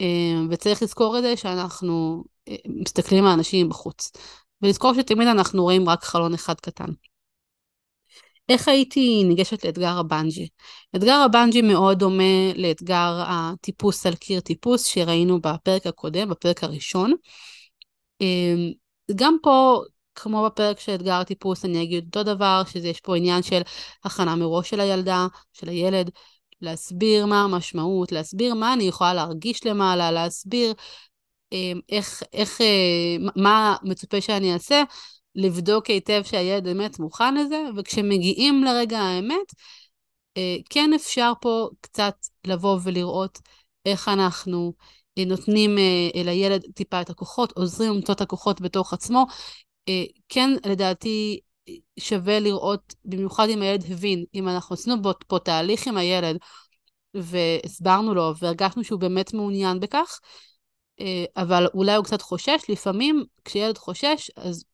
אה, 0.00 0.06
וצריך 0.50 0.82
לזכור 0.82 1.18
את 1.18 1.22
זה 1.22 1.36
שאנחנו 1.36 2.24
אה, 2.48 2.56
מסתכלים 2.66 3.24
על 3.24 3.32
אנשים 3.32 3.68
בחוץ. 3.68 4.12
ולזכור 4.62 4.94
שתמיד 4.94 5.28
אנחנו 5.28 5.62
רואים 5.62 5.88
רק 5.88 6.04
חלון 6.04 6.34
אחד 6.34 6.60
קטן. 6.60 6.88
איך 8.48 8.68
הייתי 8.68 9.24
ניגשת 9.24 9.64
לאתגר 9.64 9.98
הבנג'י? 9.98 10.48
אתגר 10.96 11.22
הבנג'י 11.24 11.62
מאוד 11.62 11.98
דומה 11.98 12.52
לאתגר 12.56 13.22
הטיפוס 13.26 14.06
על 14.06 14.14
קיר 14.14 14.40
טיפוס 14.40 14.86
שראינו 14.86 15.40
בפרק 15.40 15.86
הקודם, 15.86 16.28
בפרק 16.28 16.64
הראשון. 16.64 17.12
אה, 18.22 18.54
גם 19.14 19.36
פה, 19.42 19.80
כמו 20.14 20.44
בפרק 20.44 20.80
של 20.80 20.94
אתגר 20.94 21.14
הטיפוס, 21.14 21.64
אני 21.64 21.82
אגיד 21.82 22.04
אותו 22.04 22.22
דבר, 22.22 22.62
שיש 22.66 23.00
פה 23.00 23.16
עניין 23.16 23.42
של 23.42 23.60
הכנה 24.04 24.36
מראש 24.36 24.70
של 24.70 24.80
הילדה, 24.80 25.26
של 25.52 25.68
הילד, 25.68 26.10
להסביר 26.60 27.26
מה 27.26 27.44
המשמעות, 27.44 28.12
להסביר 28.12 28.54
מה 28.54 28.72
אני 28.72 28.84
יכולה 28.84 29.14
להרגיש 29.14 29.66
למעלה, 29.66 30.10
להסביר 30.10 30.74
אמ, 31.52 31.80
איך, 31.88 32.22
איך, 32.32 32.60
אה, 32.60 33.16
מה 33.36 33.76
מצופה 33.82 34.20
שאני 34.20 34.54
אעשה, 34.54 34.82
לבדוק 35.36 35.86
היטב 35.86 36.22
שהילד 36.24 36.64
באמת 36.64 36.98
מוכן 36.98 37.34
לזה, 37.34 37.64
וכשמגיעים 37.76 38.64
לרגע 38.64 38.98
האמת, 38.98 39.52
אה, 40.36 40.56
כן 40.70 40.90
אפשר 40.94 41.32
פה 41.40 41.68
קצת 41.80 42.14
לבוא 42.46 42.78
ולראות 42.82 43.38
איך 43.86 44.08
אנחנו 44.08 44.72
אה, 45.18 45.24
נותנים 45.24 45.76
לילד 46.24 46.62
טיפה 46.74 47.00
את 47.00 47.10
הכוחות, 47.10 47.52
עוזרים 47.52 47.92
למצוא 47.92 48.14
את 48.14 48.20
הכוחות 48.20 48.60
בתוך 48.60 48.92
עצמו. 48.92 49.26
כן, 50.28 50.50
לדעתי, 50.66 51.40
שווה 52.00 52.40
לראות, 52.40 52.94
במיוחד 53.04 53.48
אם 53.48 53.62
הילד 53.62 53.84
הבין, 53.90 54.24
אם 54.34 54.48
אנחנו 54.48 54.74
עשינו 54.74 54.96
פה, 55.02 55.12
פה 55.26 55.38
תהליך 55.38 55.86
עם 55.86 55.96
הילד 55.96 56.36
והסברנו 57.14 58.14
לו 58.14 58.32
והרגשנו 58.38 58.84
שהוא 58.84 59.00
באמת 59.00 59.34
מעוניין 59.34 59.80
בכך, 59.80 60.20
אה, 61.00 61.24
אבל 61.36 61.66
אולי 61.74 61.94
הוא 61.94 62.04
קצת 62.04 62.22
חושש, 62.22 62.60
לפעמים 62.68 63.24
כשילד 63.44 63.78
חושש, 63.78 64.30
אז 64.36 64.64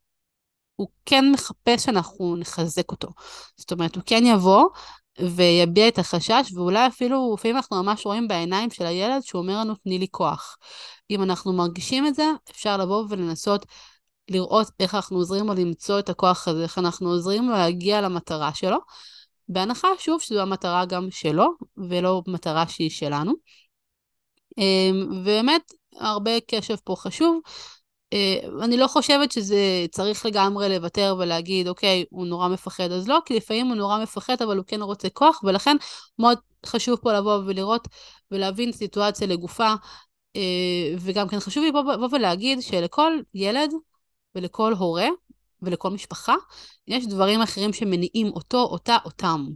הוא 0.77 0.89
כן 1.07 1.25
מחפש 1.33 1.85
שאנחנו 1.85 2.37
נחזק 2.37 2.91
אותו. 2.91 3.09
זאת 3.57 3.73
אומרת, 3.73 3.97
הוא 3.97 4.03
כן 4.07 4.23
יבוא 4.27 4.69
ויביע 5.21 5.89
את 5.89 5.99
החשש, 5.99 6.53
ואולי 6.55 6.87
אפילו, 6.87 7.35
לפעמים 7.39 7.57
אנחנו 7.57 7.83
ממש 7.83 8.07
רואים 8.07 8.29
בעיניים 8.29 8.71
של 8.71 8.87
הילד 8.87 9.23
שהוא 9.23 9.43
אומר 9.43 9.61
לנו, 9.61 9.75
תני 9.75 9.99
לי 9.99 10.07
כוח. 10.11 10.57
אם 11.11 11.23
אנחנו 11.23 11.53
מרגישים 11.53 12.07
את 12.07 12.15
זה, 12.15 12.25
אפשר 12.51 12.77
לבוא 12.77 13.05
ולנסות 13.09 13.67
לראות 14.31 14.69
איך 14.81 14.95
אנחנו 14.95 15.17
עוזרים 15.17 15.47
לו 15.47 15.55
למצוא 15.55 15.99
את 15.99 16.09
הכוח 16.09 16.49
הזה, 16.49 16.63
איך 16.63 16.79
אנחנו 16.79 17.09
עוזרים 17.09 17.49
לו 17.49 17.53
להגיע 17.53 18.01
למטרה 18.01 18.55
שלו, 18.55 18.79
בהנחה, 19.49 19.89
שוב, 19.99 20.21
שזו 20.21 20.41
המטרה 20.41 20.85
גם 20.85 21.11
שלו, 21.11 21.49
ולא 21.77 22.23
מטרה 22.27 22.69
שהיא 22.69 22.91
שלנו. 22.91 23.33
אמ, 24.59 25.09
ובאמת, 25.11 25.73
הרבה 26.01 26.31
קשב 26.41 26.77
פה 26.85 26.95
חשוב. 26.99 27.41
אה, 28.13 28.65
אני 28.65 28.77
לא 28.77 28.87
חושבת 28.87 29.33
שזה 29.33 29.87
צריך 29.91 30.27
לגמרי 30.27 30.69
לוותר 30.69 31.17
ולהגיד, 31.19 31.69
אוקיי, 31.69 32.05
הוא 32.11 32.27
נורא 32.27 32.49
מפחד, 32.49 32.93
אז 32.93 33.09
לא, 33.09 33.19
כי 33.27 33.37
לפעמים 33.37 33.67
הוא 33.67 33.77
נורא 33.77 34.03
מפחד, 34.03 34.43
אבל 34.43 34.57
הוא 34.57 34.65
כן 34.67 34.83
רוצה 34.83 35.09
כוח, 35.09 35.41
ולכן 35.45 35.77
מאוד 36.19 36.39
חשוב 36.67 36.99
פה 37.03 37.13
לבוא 37.13 37.37
ולראות 37.47 37.89
ולהבין 38.31 38.73
סיטואציה 38.73 39.27
לגופה. 39.27 39.75
אה, 40.37 40.95
וגם 40.99 41.29
כן 41.29 41.41
חשוב 41.41 41.63
לי 41.63 41.69
לבוא 41.69 42.09
ולהגיד 42.13 42.63
שלכל 42.63 43.13
ילד 43.35 43.71
ולכל 44.35 44.73
הורה 44.73 45.09
ולכל 45.63 45.91
משפחה, 45.91 46.35
יש 46.87 47.07
דברים 47.07 47.43
אחרים 47.43 47.73
שמניעים 47.73 48.27
אותו, 48.27 48.63
אותה, 48.63 48.97
אותם. 49.05 49.47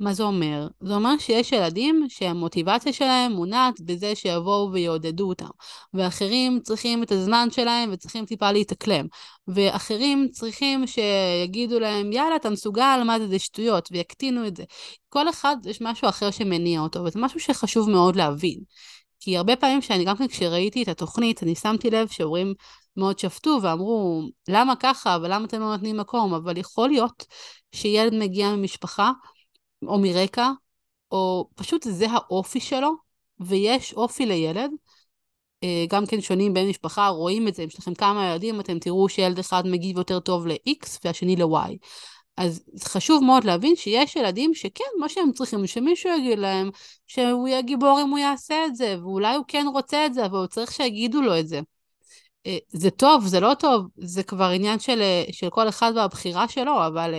מה 0.00 0.12
זה 0.14 0.22
אומר? 0.22 0.68
זה 0.80 0.94
אומר 0.94 1.18
שיש 1.18 1.52
ילדים 1.52 2.06
שהמוטיבציה 2.08 2.92
שלהם 2.92 3.32
מונעת 3.32 3.80
בזה 3.80 4.14
שיבואו 4.14 4.72
ויעודדו 4.72 5.28
אותם, 5.28 5.48
ואחרים 5.94 6.60
צריכים 6.62 7.02
את 7.02 7.12
הזמן 7.12 7.48
שלהם 7.50 7.90
וצריכים 7.92 8.26
טיפה 8.26 8.52
להתאקלם, 8.52 9.06
ואחרים 9.48 10.28
צריכים 10.32 10.86
שיגידו 10.86 11.80
להם, 11.80 12.12
יאללה, 12.12 12.36
אתה 12.36 12.50
מסוגל, 12.50 13.02
מה 13.06 13.18
זה, 13.18 13.28
זה 13.28 13.38
שטויות, 13.38 13.88
ויקטינו 13.92 14.46
את 14.46 14.56
זה. 14.56 14.64
כל 15.08 15.28
אחד, 15.28 15.56
יש 15.64 15.80
משהו 15.80 16.08
אחר 16.08 16.30
שמניע 16.30 16.80
אותו, 16.80 17.04
וזה 17.04 17.18
משהו 17.18 17.40
שחשוב 17.40 17.90
מאוד 17.90 18.16
להבין. 18.16 18.58
כי 19.20 19.36
הרבה 19.36 19.56
פעמים 19.56 19.82
שאני 19.82 20.04
גם 20.04 20.16
כן 20.16 20.28
כשראיתי 20.28 20.82
את 20.82 20.88
התוכנית, 20.88 21.42
אני 21.42 21.54
שמתי 21.54 21.90
לב 21.90 22.08
שהורים 22.08 22.54
מאוד 22.96 23.18
שפטו 23.18 23.58
ואמרו, 23.62 24.22
למה 24.48 24.76
ככה 24.76 25.18
ולמה 25.22 25.44
אתם 25.44 25.60
לא 25.60 25.70
נותנים 25.70 25.96
מקום? 25.96 26.34
אבל 26.34 26.56
יכול 26.56 26.88
להיות 26.88 27.26
שילד 27.72 28.14
מגיע 28.14 28.48
ממשפחה 28.48 29.10
או 29.86 29.98
מרקע, 29.98 30.50
או 31.12 31.48
פשוט 31.54 31.86
זה 31.90 32.06
האופי 32.10 32.60
שלו, 32.60 32.90
ויש 33.40 33.92
אופי 33.92 34.26
לילד. 34.26 34.70
אה, 35.62 35.84
גם 35.88 36.06
כן 36.06 36.20
שונים 36.20 36.54
בין 36.54 36.68
משפחה, 36.68 37.08
רואים 37.08 37.48
את 37.48 37.54
זה, 37.54 37.62
אם 37.62 37.68
יש 37.68 37.78
לכם 37.78 37.94
כמה 37.94 38.26
ילדים, 38.26 38.60
אתם 38.60 38.78
תראו 38.78 39.08
שילד 39.08 39.38
אחד 39.38 39.66
מגיב 39.66 39.98
יותר 39.98 40.20
טוב 40.20 40.46
ל-X 40.46 40.98
והשני 41.04 41.36
ל-Y. 41.36 41.76
אז 42.36 42.64
חשוב 42.84 43.24
מאוד 43.24 43.44
להבין 43.44 43.76
שיש 43.76 44.16
ילדים 44.16 44.54
שכן, 44.54 44.84
מה 45.00 45.08
שהם 45.08 45.32
צריכים, 45.32 45.66
שמישהו 45.66 46.10
יגיד 46.18 46.38
להם 46.38 46.70
שהוא 47.06 47.48
יהיה 47.48 47.62
גיבור 47.62 48.00
אם 48.02 48.10
הוא 48.10 48.18
יעשה 48.18 48.66
את 48.66 48.76
זה, 48.76 48.96
ואולי 49.02 49.36
הוא 49.36 49.44
כן 49.48 49.66
רוצה 49.72 50.06
את 50.06 50.14
זה, 50.14 50.26
אבל 50.26 50.38
הוא 50.38 50.46
צריך 50.46 50.72
שיגידו 50.72 51.22
לו 51.22 51.38
את 51.38 51.48
זה. 51.48 51.60
אה, 52.46 52.58
זה 52.68 52.90
טוב, 52.90 53.26
זה 53.26 53.40
לא 53.40 53.54
טוב, 53.54 53.86
זה 53.96 54.22
כבר 54.22 54.44
עניין 54.44 54.78
של, 54.78 55.02
אה, 55.02 55.24
של 55.32 55.50
כל 55.50 55.68
אחד 55.68 55.92
והבחירה 55.96 56.48
שלו, 56.48 56.86
אבל 56.86 57.14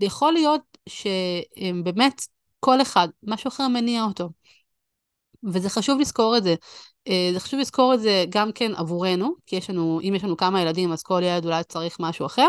יכול 0.00 0.32
להיות 0.32 0.71
שבאמת 0.88 2.22
כל 2.60 2.82
אחד, 2.82 3.08
משהו 3.22 3.48
אחר 3.48 3.68
מניע 3.68 4.04
אותו. 4.04 4.28
וזה 5.44 5.70
חשוב 5.70 6.00
לזכור 6.00 6.36
את 6.36 6.42
זה, 6.42 6.54
אה, 7.08 7.30
זה 7.32 7.40
חשוב 7.40 7.60
לזכור 7.60 7.94
את 7.94 8.00
זה 8.00 8.24
גם 8.28 8.52
כן 8.52 8.74
עבורנו, 8.74 9.34
כי 9.46 9.56
יש 9.56 9.70
לנו, 9.70 10.00
אם 10.02 10.14
יש 10.16 10.24
לנו 10.24 10.36
כמה 10.36 10.62
ילדים, 10.62 10.92
אז 10.92 11.02
כל 11.02 11.20
ילד 11.24 11.44
אולי 11.44 11.64
צריך 11.64 11.96
משהו 12.00 12.26
אחר, 12.26 12.48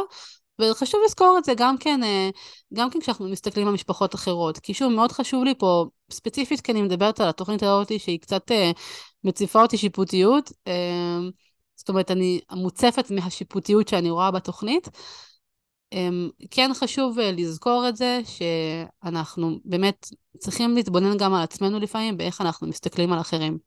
וחשוב 0.61 1.01
לזכור 1.05 1.35
את 1.37 1.43
זה 1.43 1.53
גם 1.57 1.77
כן, 1.77 2.03
אה, 2.03 2.29
גם 2.73 2.89
כן 2.89 2.99
כשאנחנו 2.99 3.29
מסתכלים 3.29 3.67
על 3.67 3.73
משפחות 3.73 4.15
אחרות. 4.15 4.59
כי 4.59 4.73
שוב, 4.73 4.93
מאוד 4.93 5.11
חשוב 5.11 5.43
לי 5.43 5.53
פה, 5.57 5.85
ספציפית 6.11 6.61
כי 6.61 6.71
אני 6.71 6.81
מדברת 6.81 7.19
על 7.19 7.29
התוכנית 7.29 7.63
הזאת 7.63 7.99
שהיא 7.99 8.19
קצת 8.19 8.51
אה, 8.51 8.71
מציפה 9.23 9.61
אותי 9.61 9.77
שיפוטיות, 9.77 10.51
זאת 11.75 11.89
אומרת, 11.89 12.11
אני 12.11 12.39
מוצפת 12.51 13.11
מהשיפוטיות 13.11 13.87
שאני 13.87 14.09
רואה 14.09 14.31
בתוכנית. 14.31 14.89
כן 16.51 16.71
חשוב 16.73 17.19
לזכור 17.19 17.85
את 17.89 17.95
זה, 17.95 18.21
שאנחנו 18.25 19.59
באמת 19.65 20.09
צריכים 20.37 20.75
להתבונן 20.75 21.17
גם 21.17 21.33
על 21.33 21.43
עצמנו 21.43 21.79
לפעמים, 21.79 22.17
באיך 22.17 22.41
אנחנו 22.41 22.67
מסתכלים 22.67 23.13
על 23.13 23.19
אחרים. 23.19 23.57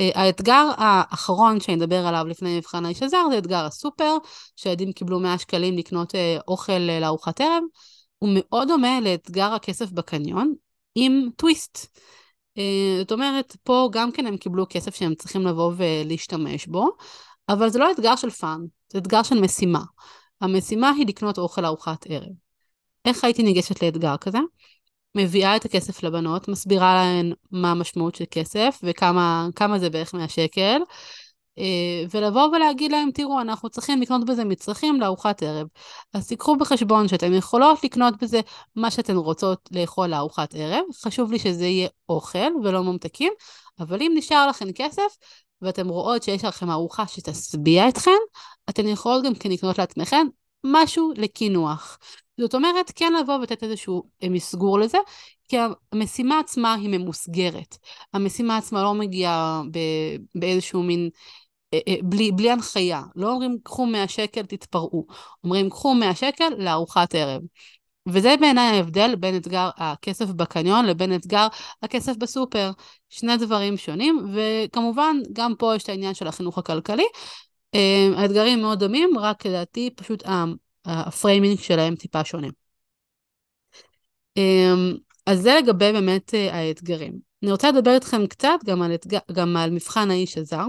אה, 0.00 0.10
האתגר 0.14 0.70
האחרון 0.76 1.60
שאני 1.60 1.76
אדבר 1.76 2.06
עליו 2.06 2.24
לפני 2.28 2.56
מבחן 2.56 2.84
האיש 2.84 3.02
הזר 3.02 3.22
זה 3.30 3.38
אתגר 3.38 3.64
הסופר, 3.64 4.16
שהילדים 4.56 4.92
קיבלו 4.92 5.20
100 5.20 5.38
שקלים 5.38 5.78
לקנות 5.78 6.14
אה, 6.14 6.38
אוכל 6.48 6.90
אה, 6.90 7.00
לארוחת 7.00 7.40
ערב. 7.40 7.62
הוא 8.18 8.30
מאוד 8.34 8.68
דומה 8.68 9.00
לאתגר 9.00 9.52
הכסף 9.52 9.90
בקניון, 9.90 10.54
עם 10.94 11.28
טוויסט. 11.36 11.98
זאת 12.98 13.12
אומרת, 13.12 13.56
פה 13.62 13.88
גם 13.92 14.12
כן 14.12 14.26
הם 14.26 14.36
קיבלו 14.36 14.66
כסף 14.70 14.94
שהם 14.94 15.14
צריכים 15.14 15.46
לבוא 15.46 15.72
ולהשתמש 15.76 16.66
בו, 16.66 16.88
אבל 17.48 17.68
זה 17.68 17.78
לא 17.78 17.90
אתגר 17.90 18.16
של 18.16 18.30
fun, 18.30 18.60
זה 18.92 18.98
אתגר 18.98 19.22
של 19.22 19.40
משימה. 19.40 19.80
המשימה 20.40 20.90
היא 20.90 21.06
לקנות 21.06 21.38
אוכל 21.38 21.60
לארוחת 21.60 22.06
ערב. 22.08 22.32
איך 23.04 23.24
הייתי 23.24 23.42
ניגשת 23.42 23.82
לאתגר 23.82 24.16
כזה? 24.16 24.38
מביאה 25.14 25.56
את 25.56 25.64
הכסף 25.64 26.02
לבנות, 26.02 26.48
מסבירה 26.48 26.94
להן 26.94 27.32
מה 27.50 27.70
המשמעות 27.70 28.14
של 28.14 28.24
כסף 28.30 28.80
וכמה 28.82 29.78
זה 29.78 29.90
בערך 29.90 30.14
100 30.14 30.28
שקל, 30.28 30.80
אה, 31.58 32.04
ולבוא 32.10 32.46
ולהגיד 32.46 32.92
להם, 32.92 33.10
תראו, 33.14 33.40
אנחנו 33.40 33.70
צריכים 33.70 34.00
לקנות 34.00 34.24
בזה 34.24 34.44
מצרכים 34.44 35.00
לארוחת 35.00 35.42
ערב. 35.42 35.66
אז 36.14 36.28
תיקחו 36.28 36.56
בחשבון 36.56 37.08
שאתן 37.08 37.34
יכולות 37.34 37.84
לקנות 37.84 38.22
בזה 38.22 38.40
מה 38.76 38.90
שאתן 38.90 39.16
רוצות 39.16 39.68
לאכול 39.72 40.06
לארוחת 40.06 40.54
ערב. 40.54 40.84
חשוב 41.02 41.32
לי 41.32 41.38
שזה 41.38 41.66
יהיה 41.66 41.88
אוכל 42.08 42.52
ולא 42.64 42.84
ממתקים, 42.84 43.32
אבל 43.80 44.02
אם 44.02 44.12
נשאר 44.14 44.46
לכם 44.48 44.72
כסף, 44.74 45.16
ואתן 45.62 45.88
רואות 45.88 46.22
שיש 46.22 46.44
לכם 46.44 46.70
ארוחה 46.70 47.06
שתשביע 47.06 47.88
אתכן, 47.88 48.20
אתן 48.70 48.88
יכולות 48.88 49.24
גם 49.24 49.34
כן 49.34 49.50
לקנות 49.50 49.78
לעצמכן 49.78 50.26
משהו 50.64 51.12
לקינוח. 51.16 51.98
זאת 52.40 52.54
אומרת, 52.54 52.92
כן 52.94 53.12
לבוא 53.20 53.34
ולתת 53.34 53.62
איזשהו 53.62 54.02
אה, 54.22 54.28
מסגור 54.28 54.78
לזה, 54.78 54.98
כי 55.48 55.56
המשימה 55.92 56.38
עצמה 56.38 56.74
היא 56.74 56.88
ממוסגרת. 56.88 57.76
המשימה 58.12 58.56
עצמה 58.56 58.82
לא 58.82 58.94
מגיעה 58.94 59.62
באיזשהו 60.34 60.82
מין, 60.82 61.10
אה, 61.74 61.78
אה, 61.88 61.94
בלי, 62.02 62.32
בלי 62.32 62.50
הנחיה. 62.50 63.02
לא 63.16 63.32
אומרים, 63.32 63.58
קחו 63.62 63.86
100 63.86 64.08
שקל, 64.08 64.42
תתפרעו. 64.42 65.06
אומרים, 65.44 65.70
קחו 65.70 65.94
100 65.94 66.14
שקל 66.14 66.48
לארוחת 66.58 67.14
ערב. 67.14 67.42
וזה 68.08 68.34
בעיניי 68.40 68.76
ההבדל 68.76 69.14
בין 69.14 69.36
אתגר 69.36 69.70
הכסף 69.76 70.26
בקניון 70.26 70.86
לבין 70.86 71.14
אתגר 71.14 71.46
הכסף 71.82 72.16
בסופר. 72.16 72.70
שני 73.08 73.36
דברים 73.36 73.76
שונים, 73.76 74.34
וכמובן, 74.34 75.16
גם 75.32 75.54
פה 75.58 75.76
יש 75.76 75.82
את 75.82 75.88
העניין 75.88 76.14
של 76.14 76.26
החינוך 76.26 76.58
הכלכלי. 76.58 77.06
האתגרים 78.16 78.60
מאוד 78.60 78.78
דומים, 78.78 79.18
רק 79.18 79.46
לדעתי 79.46 79.90
פשוט 79.96 80.22
ה 80.84 80.93
framing 80.93 81.58
שלהם 81.58 81.96
טיפה 81.96 82.24
שונה. 82.24 82.48
אמ, 84.36 84.96
אז 85.26 85.40
זה 85.40 85.54
לגבי 85.62 85.92
באמת 85.92 86.34
אה, 86.34 86.54
האתגרים. 86.54 87.12
אני 87.42 87.52
רוצה 87.52 87.70
לדבר 87.70 87.94
איתכם 87.94 88.26
קצת 88.26 88.58
גם 88.64 88.82
על, 88.82 88.94
אתגר, 88.94 89.18
גם 89.32 89.56
על 89.56 89.70
מבחן 89.70 90.10
האיש 90.10 90.38
הזר. 90.38 90.66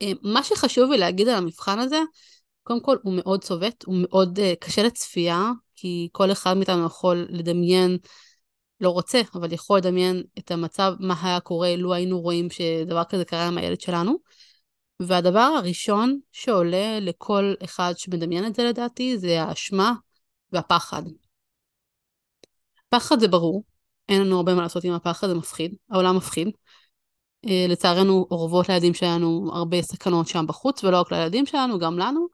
אמ, 0.00 0.16
מה 0.22 0.42
שחשוב 0.42 0.90
לי 0.90 0.98
להגיד 0.98 1.28
על 1.28 1.34
המבחן 1.34 1.78
הזה, 1.78 1.98
קודם 2.62 2.80
כל 2.80 2.96
הוא 3.02 3.14
מאוד 3.16 3.44
צובט, 3.44 3.84
הוא 3.84 3.96
מאוד 3.98 4.38
uh, 4.38 4.42
קשה 4.60 4.82
לצפייה, 4.82 5.50
כי 5.76 6.08
כל 6.12 6.32
אחד 6.32 6.56
מאיתנו 6.56 6.86
יכול 6.86 7.26
לדמיין, 7.30 7.98
לא 8.80 8.90
רוצה, 8.90 9.20
אבל 9.34 9.52
יכול 9.52 9.78
לדמיין 9.78 10.22
את 10.38 10.50
המצב, 10.50 10.94
מה 11.00 11.14
היה 11.22 11.40
קורה 11.40 11.76
לו 11.76 11.94
היינו 11.94 12.20
רואים 12.20 12.50
שדבר 12.50 13.04
כזה 13.04 13.24
קרה 13.24 13.46
עם 13.48 13.58
הילד 13.58 13.80
שלנו. 13.80 14.18
והדבר 15.00 15.40
הראשון 15.40 16.18
שעולה 16.32 17.00
לכל 17.00 17.54
אחד 17.64 17.94
שמדמיין 17.96 18.46
את 18.46 18.54
זה 18.54 18.64
לדעתי, 18.64 19.18
זה 19.18 19.42
האשמה 19.42 19.92
והפחד. 20.52 21.02
פחד 22.88 23.20
זה 23.20 23.28
ברור, 23.28 23.64
אין 24.08 24.20
לנו 24.20 24.36
הרבה 24.36 24.54
מה 24.54 24.62
לעשות 24.62 24.84
עם 24.84 24.92
הפחד, 24.92 25.28
זה 25.28 25.34
מפחיד, 25.34 25.74
העולם 25.90 26.16
מפחיד. 26.16 26.48
אה, 27.46 27.66
לצערנו 27.68 28.26
אורבות 28.30 28.68
לילדים 28.68 28.94
שלנו 28.94 29.50
הרבה 29.52 29.82
סכנות 29.82 30.28
שם 30.28 30.46
בחוץ, 30.46 30.84
ולא 30.84 31.00
רק 31.00 31.12
לילדים 31.12 31.46
שלנו, 31.46 31.78
גם 31.78 31.98
לנו. 31.98 32.26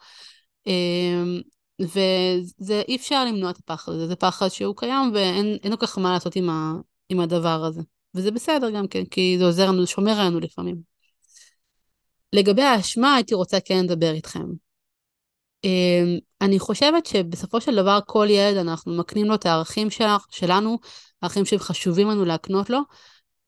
וזה, 1.80 2.82
אי 2.88 2.96
אפשר 2.96 3.24
למנוע 3.24 3.50
את 3.50 3.58
הפחד 3.58 3.92
הזה, 3.92 4.06
זה 4.06 4.16
פחד 4.16 4.48
שהוא 4.48 4.76
קיים 4.76 5.10
ואין 5.14 5.58
לו 5.70 5.78
ככה 5.78 6.00
מה 6.00 6.12
לעשות 6.12 6.36
עם, 6.36 6.50
ה, 6.50 6.72
עם 7.08 7.20
הדבר 7.20 7.64
הזה. 7.64 7.80
וזה 8.14 8.30
בסדר 8.30 8.70
גם 8.70 8.88
כן, 8.88 9.04
כי 9.04 9.36
זה 9.38 9.44
עוזר 9.44 9.68
לנו, 9.68 9.86
שומר 9.86 10.20
עלינו 10.20 10.40
לפעמים. 10.40 10.76
לגבי 12.32 12.62
האשמה, 12.62 13.14
הייתי 13.14 13.34
רוצה 13.34 13.60
כן 13.60 13.84
לדבר 13.84 14.12
איתכם. 14.12 14.44
אמ, 15.64 16.18
אני 16.40 16.58
חושבת 16.58 17.06
שבסופו 17.06 17.60
של 17.60 17.76
דבר 17.76 17.98
כל 18.06 18.26
ילד 18.30 18.56
אנחנו 18.56 18.96
מקנים 18.96 19.26
לו 19.26 19.34
את 19.34 19.46
הערכים 19.46 19.90
של, 19.90 20.04
שלנו, 20.30 20.78
הערכים 21.22 21.44
שחשובים 21.44 22.08
לנו 22.10 22.24
להקנות 22.24 22.70
לו, 22.70 22.80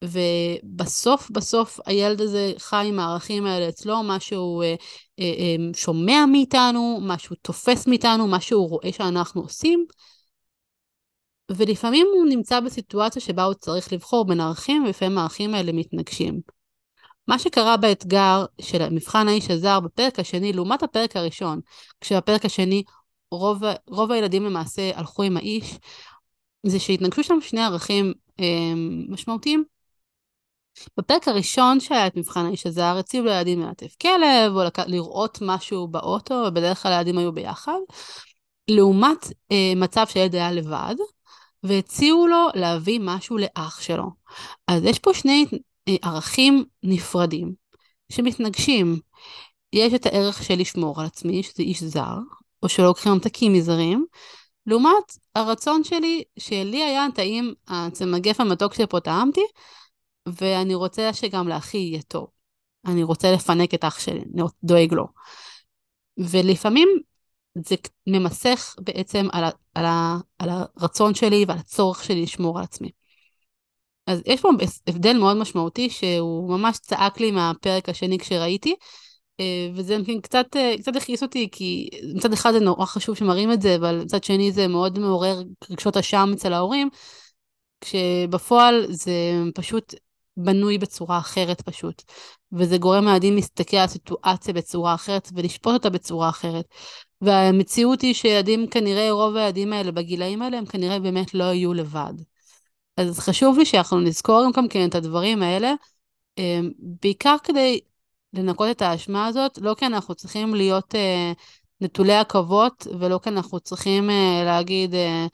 ובסוף 0.03 1.29
בסוף 1.29 1.79
הילד 1.85 2.21
הזה 2.21 2.53
חי 2.57 2.85
עם 2.89 2.99
הערכים 2.99 3.45
האלה 3.45 3.69
אצלו, 3.69 4.03
מה 4.03 4.19
שהוא 4.19 4.63
אה, 4.63 4.75
אה, 5.19 5.25
אה, 5.25 5.73
שומע 5.73 6.25
מאיתנו, 6.31 6.99
מה 7.01 7.17
שהוא 7.17 7.37
תופס 7.41 7.87
מאיתנו, 7.87 8.27
מה 8.27 8.41
שהוא 8.41 8.69
רואה 8.69 8.91
שאנחנו 8.91 9.41
עושים. 9.41 9.85
ולפעמים 11.51 12.07
הוא 12.13 12.25
נמצא 12.25 12.59
בסיטואציה 12.59 13.21
שבה 13.21 13.43
הוא 13.43 13.53
צריך 13.53 13.93
לבחור 13.93 14.25
בין 14.25 14.39
ערכים, 14.39 14.83
ולפעמים 14.83 15.17
הערכים 15.17 15.55
האלה 15.55 15.71
מתנגשים. 15.71 16.41
מה 17.27 17.39
שקרה 17.39 17.77
באתגר 17.77 18.45
של 18.61 18.89
מבחן 18.89 19.27
האיש 19.27 19.51
הזר 19.51 19.79
בפרק 19.79 20.19
השני, 20.19 20.53
לעומת 20.53 20.83
הפרק 20.83 21.15
הראשון, 21.15 21.59
כשבפרק 22.01 22.45
השני 22.45 22.83
רוב, 23.31 23.63
רוב 23.87 24.11
הילדים 24.11 24.43
למעשה 24.43 24.91
הלכו 24.95 25.23
עם 25.23 25.37
האיש, 25.37 25.77
זה 26.65 26.79
שהתנגשו 26.79 27.23
שם 27.23 27.37
שני 27.41 27.61
ערכים 27.61 28.13
אה, 28.39 28.73
משמעותיים. 29.09 29.72
בפרק 30.97 31.27
הראשון 31.27 31.79
שהיה 31.79 32.07
את 32.07 32.17
מבחן 32.17 32.45
האיש 32.45 32.65
הזר, 32.65 32.95
הציעו 32.99 33.25
לילדים 33.25 33.61
ללטף 33.61 33.95
כלב, 34.01 34.55
או 34.55 34.63
לק... 34.63 34.79
לראות 34.79 35.37
משהו 35.41 35.87
באוטו, 35.87 36.43
ובדרך 36.47 36.83
כלל 36.83 36.91
הילדים 36.91 37.17
היו 37.17 37.31
ביחד, 37.31 37.79
לעומת 38.67 39.27
אה, 39.51 39.73
מצב 39.75 40.05
שהילד 40.07 40.35
היה 40.35 40.51
לבד, 40.51 40.95
והציעו 41.63 42.27
לו 42.27 42.47
להביא 42.55 42.99
משהו 43.03 43.37
לאח 43.37 43.81
שלו. 43.81 44.09
אז 44.67 44.83
יש 44.83 44.99
פה 44.99 45.13
שני 45.13 45.45
אה, 45.87 45.95
ערכים 46.01 46.65
נפרדים 46.83 47.53
שמתנגשים. 48.11 48.99
יש 49.73 49.93
את 49.93 50.05
הערך 50.05 50.43
של 50.43 50.55
לשמור 50.59 51.01
על 51.01 51.05
עצמי, 51.05 51.43
שזה 51.43 51.63
איש 51.63 51.83
זר, 51.83 52.17
או 52.63 52.69
שלא 52.69 52.85
לוקחים 52.85 53.11
ממתקים 53.11 53.53
מזרים, 53.53 54.05
לעומת 54.65 55.17
הרצון 55.35 55.83
שלי, 55.83 56.23
שלי 56.39 56.83
היה 56.83 57.05
טעים 57.15 57.53
הצמגף 57.67 58.39
המתוק 58.39 58.73
שפה 58.73 58.99
טעמתי, 58.99 59.41
ואני 60.27 60.75
רוצה 60.75 61.13
שגם 61.13 61.47
לאחי 61.47 61.77
יהיה 61.77 62.01
טוב. 62.01 62.27
אני 62.85 63.03
רוצה 63.03 63.31
לפנק 63.31 63.73
את 63.73 63.83
אח 63.83 63.99
שלי, 63.99 64.23
אני 64.33 64.43
דואג 64.63 64.93
לו. 64.93 65.07
ולפעמים 66.17 66.89
זה 67.57 67.75
ממסך 68.07 68.75
בעצם 68.79 69.27
על, 69.31 69.43
ה, 69.43 69.49
על, 69.75 69.85
ה, 69.85 70.17
על 70.39 70.49
הרצון 70.49 71.15
שלי 71.15 71.45
ועל 71.47 71.57
הצורך 71.57 72.03
שלי 72.03 72.21
לשמור 72.21 72.57
על 72.57 72.63
עצמי. 72.63 72.89
אז 74.07 74.21
יש 74.25 74.41
פה 74.41 74.49
הבדל 74.87 75.17
מאוד 75.17 75.37
משמעותי 75.37 75.89
שהוא 75.89 76.49
ממש 76.49 76.77
צעק 76.77 77.19
לי 77.19 77.31
מהפרק 77.31 77.89
השני 77.89 78.19
כשראיתי, 78.19 78.75
אה, 79.39 79.69
וזה 79.75 79.97
קצת, 80.23 80.45
אה, 80.55 80.75
קצת 80.77 80.95
הכעיס 80.95 81.23
אותי, 81.23 81.49
כי 81.51 81.89
מצד 82.15 82.33
אחד 82.33 82.51
זה 82.51 82.59
נורא 82.59 82.85
חשוב 82.85 83.15
שמראים 83.15 83.51
את 83.51 83.61
זה, 83.61 83.75
אבל 83.75 84.01
מצד 84.03 84.23
שני 84.23 84.51
זה 84.51 84.67
מאוד 84.67 84.99
מעורר 84.99 85.41
רגשות 85.71 85.97
אשם 85.97 86.31
אצל 86.33 86.53
ההורים, 86.53 86.89
כשבפועל 87.81 88.85
זה 88.89 89.11
פשוט 89.55 89.93
בנוי 90.37 90.77
בצורה 90.77 91.17
אחרת 91.17 91.61
פשוט, 91.61 92.03
וזה 92.51 92.77
גורם 92.77 93.07
לילדים 93.07 93.35
להסתכל 93.35 93.77
על 93.77 93.83
הסיטואציה 93.83 94.53
בצורה 94.53 94.93
אחרת 94.93 95.29
ולשפוט 95.35 95.73
אותה 95.73 95.89
בצורה 95.89 96.29
אחרת. 96.29 96.65
והמציאות 97.21 98.01
היא 98.01 98.13
שילדים, 98.13 98.67
כנראה 98.67 99.11
רוב 99.11 99.35
הילדים 99.35 99.73
האלה 99.73 99.91
בגילאים 99.91 100.41
האלה, 100.41 100.57
הם 100.57 100.65
כנראה 100.65 100.99
באמת 100.99 101.33
לא 101.33 101.43
יהיו 101.43 101.73
לבד. 101.73 102.13
אז 102.97 103.19
חשוב 103.19 103.57
לי 103.57 103.65
שאנחנו 103.65 103.99
נזכור 103.99 104.45
גם 104.55 104.67
כן 104.67 104.89
את 104.89 104.95
הדברים 104.95 105.43
האלה, 105.43 105.73
אמ, 106.37 106.71
בעיקר 106.79 107.35
כדי 107.43 107.79
לנקות 108.33 108.67
את 108.71 108.81
האשמה 108.81 109.27
הזאת, 109.27 109.57
לא 109.61 109.75
כי 109.77 109.85
אנחנו 109.85 110.15
צריכים 110.15 110.55
להיות 110.55 110.95
אה, 110.95 111.31
נטולי 111.81 112.15
עכבות, 112.15 112.87
ולא 112.99 113.19
כי 113.23 113.29
אנחנו 113.29 113.59
צריכים 113.59 114.09
אה, 114.09 114.43
להגיד, 114.45 114.95
אה, 114.95 115.25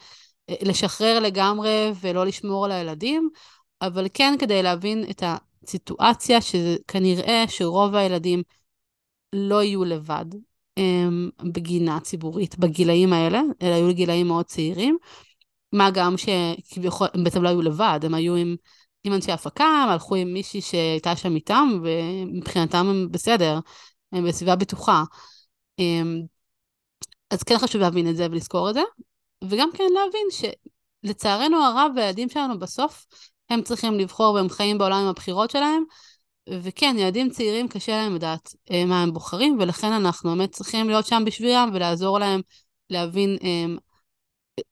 לשחרר 0.62 1.20
לגמרי 1.20 1.92
ולא 2.02 2.26
לשמור 2.26 2.66
על 2.66 2.72
הילדים, 2.72 3.30
אבל 3.82 4.08
כן 4.14 4.36
כדי 4.40 4.64
להבין 4.64 5.06
את 5.10 5.24
סיטואציה 5.66 6.42
שכנראה 6.42 7.44
שרוב 7.48 7.96
הילדים 7.96 8.44
לא 9.34 9.64
יהיו 9.64 9.84
לבד 9.84 10.26
הם, 10.78 11.30
בגינה 11.44 12.00
ציבורית 12.00 12.60
בגילאים 12.60 13.14
האלה, 13.14 13.42
אלא 13.62 13.74
היו 13.74 13.94
גילאים 13.94 14.28
מאוד 14.28 14.46
צעירים. 14.46 14.98
מה 15.74 15.92
גם 15.92 16.16
שכביכול, 16.18 17.08
הם 17.14 17.24
בעצם 17.24 17.44
לא 17.44 17.50
היו 17.50 17.62
לבד, 17.62 18.00
הם 18.04 18.14
היו 18.14 18.36
עם, 18.36 18.56
עם 19.04 19.14
אנשי 19.14 19.32
הפקה, 19.32 19.66
הם 19.66 19.90
הלכו 19.90 20.16
עם 20.16 20.34
מישהי 20.34 20.62
שהייתה 20.62 21.16
שם 21.16 21.36
איתם, 21.36 21.82
ומבחינתם 21.84 22.88
הם 22.90 23.08
בסדר, 23.12 23.60
הם 24.12 24.28
בסביבה 24.28 24.56
בטוחה. 24.56 25.04
אמ, 25.80 26.22
אז 27.32 27.44
כן 27.44 27.58
חשוב 27.58 27.82
להבין 27.82 28.10
את 28.10 28.16
זה 28.16 28.28
ולזכור 28.32 28.70
את 28.70 28.74
זה, 28.74 28.82
וגם 29.44 29.70
כן 29.74 29.84
להבין 29.94 30.52
שלצערנו 31.06 31.58
הרב, 31.58 31.92
הילדים 31.98 32.30
שלנו 32.30 32.60
בסוף, 32.60 33.06
הם 33.50 33.62
צריכים 33.62 33.94
לבחור 33.94 34.34
והם 34.34 34.50
חיים 34.50 34.78
בעולם 34.78 35.02
עם 35.02 35.08
הבחירות 35.08 35.50
שלהם, 35.52 35.84
וכן, 36.50 36.96
ילדים 37.00 37.30
צעירים 37.30 37.68
קשה 37.68 37.92
להם 37.92 38.16
לדעת 38.16 38.56
אה, 38.72 38.86
מה 38.86 39.04
הם 39.04 39.14
בוחרים, 39.14 39.58
ולכן 39.60 39.92
אנחנו 39.92 40.30
באמת 40.30 40.52
צריכים 40.52 40.90
להיות 40.90 41.06
שם 41.06 41.24
בשבילם 41.26 41.70
ולעזור 41.74 42.20
להם 42.20 42.42
להבין 42.90 43.38
אה, 43.44 43.66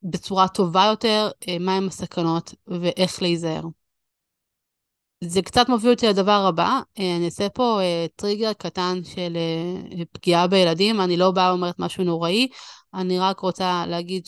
בצורה 0.04 0.48
טובה 0.48 0.86
יותר 0.90 1.30
אה, 1.48 1.60
מהם 1.60 1.88
הסכנות 1.88 2.54
ואיך 2.68 3.22
להיזהר. 3.22 3.64
זה 5.24 5.42
קצת 5.42 5.70
מוביל 5.70 5.92
אותי 5.92 6.08
לדבר 6.08 6.46
הבא, 6.48 6.80
אני 7.00 7.26
אעשה 7.26 7.50
פה 7.50 7.80
טריגר 8.16 8.54
קטן 8.54 9.00
של 9.04 9.38
פגיעה 10.12 10.48
בילדים, 10.48 11.02
אני 11.02 11.18
לא 11.18 11.32
באה 11.32 11.52
ואומרת 11.52 11.80
משהו 11.80 12.04
נוראי, 12.04 12.48
אני 12.94 13.20
רק 13.20 13.40
רוצה 13.40 13.86
להגיד 13.88 14.28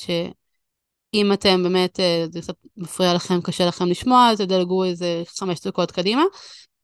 שאם 1.15 1.33
אתם 1.33 1.63
באמת, 1.63 1.99
זה 2.31 2.41
קצת 2.41 2.55
מפריע 2.77 3.13
לכם, 3.13 3.41
קשה 3.41 3.65
לכם 3.65 3.85
לשמוע, 3.85 4.29
אז 4.31 4.37
תדלגו 4.37 4.83
איזה 4.83 5.23
חמש 5.27 5.59
דקות 5.67 5.91
קדימה. 5.91 6.23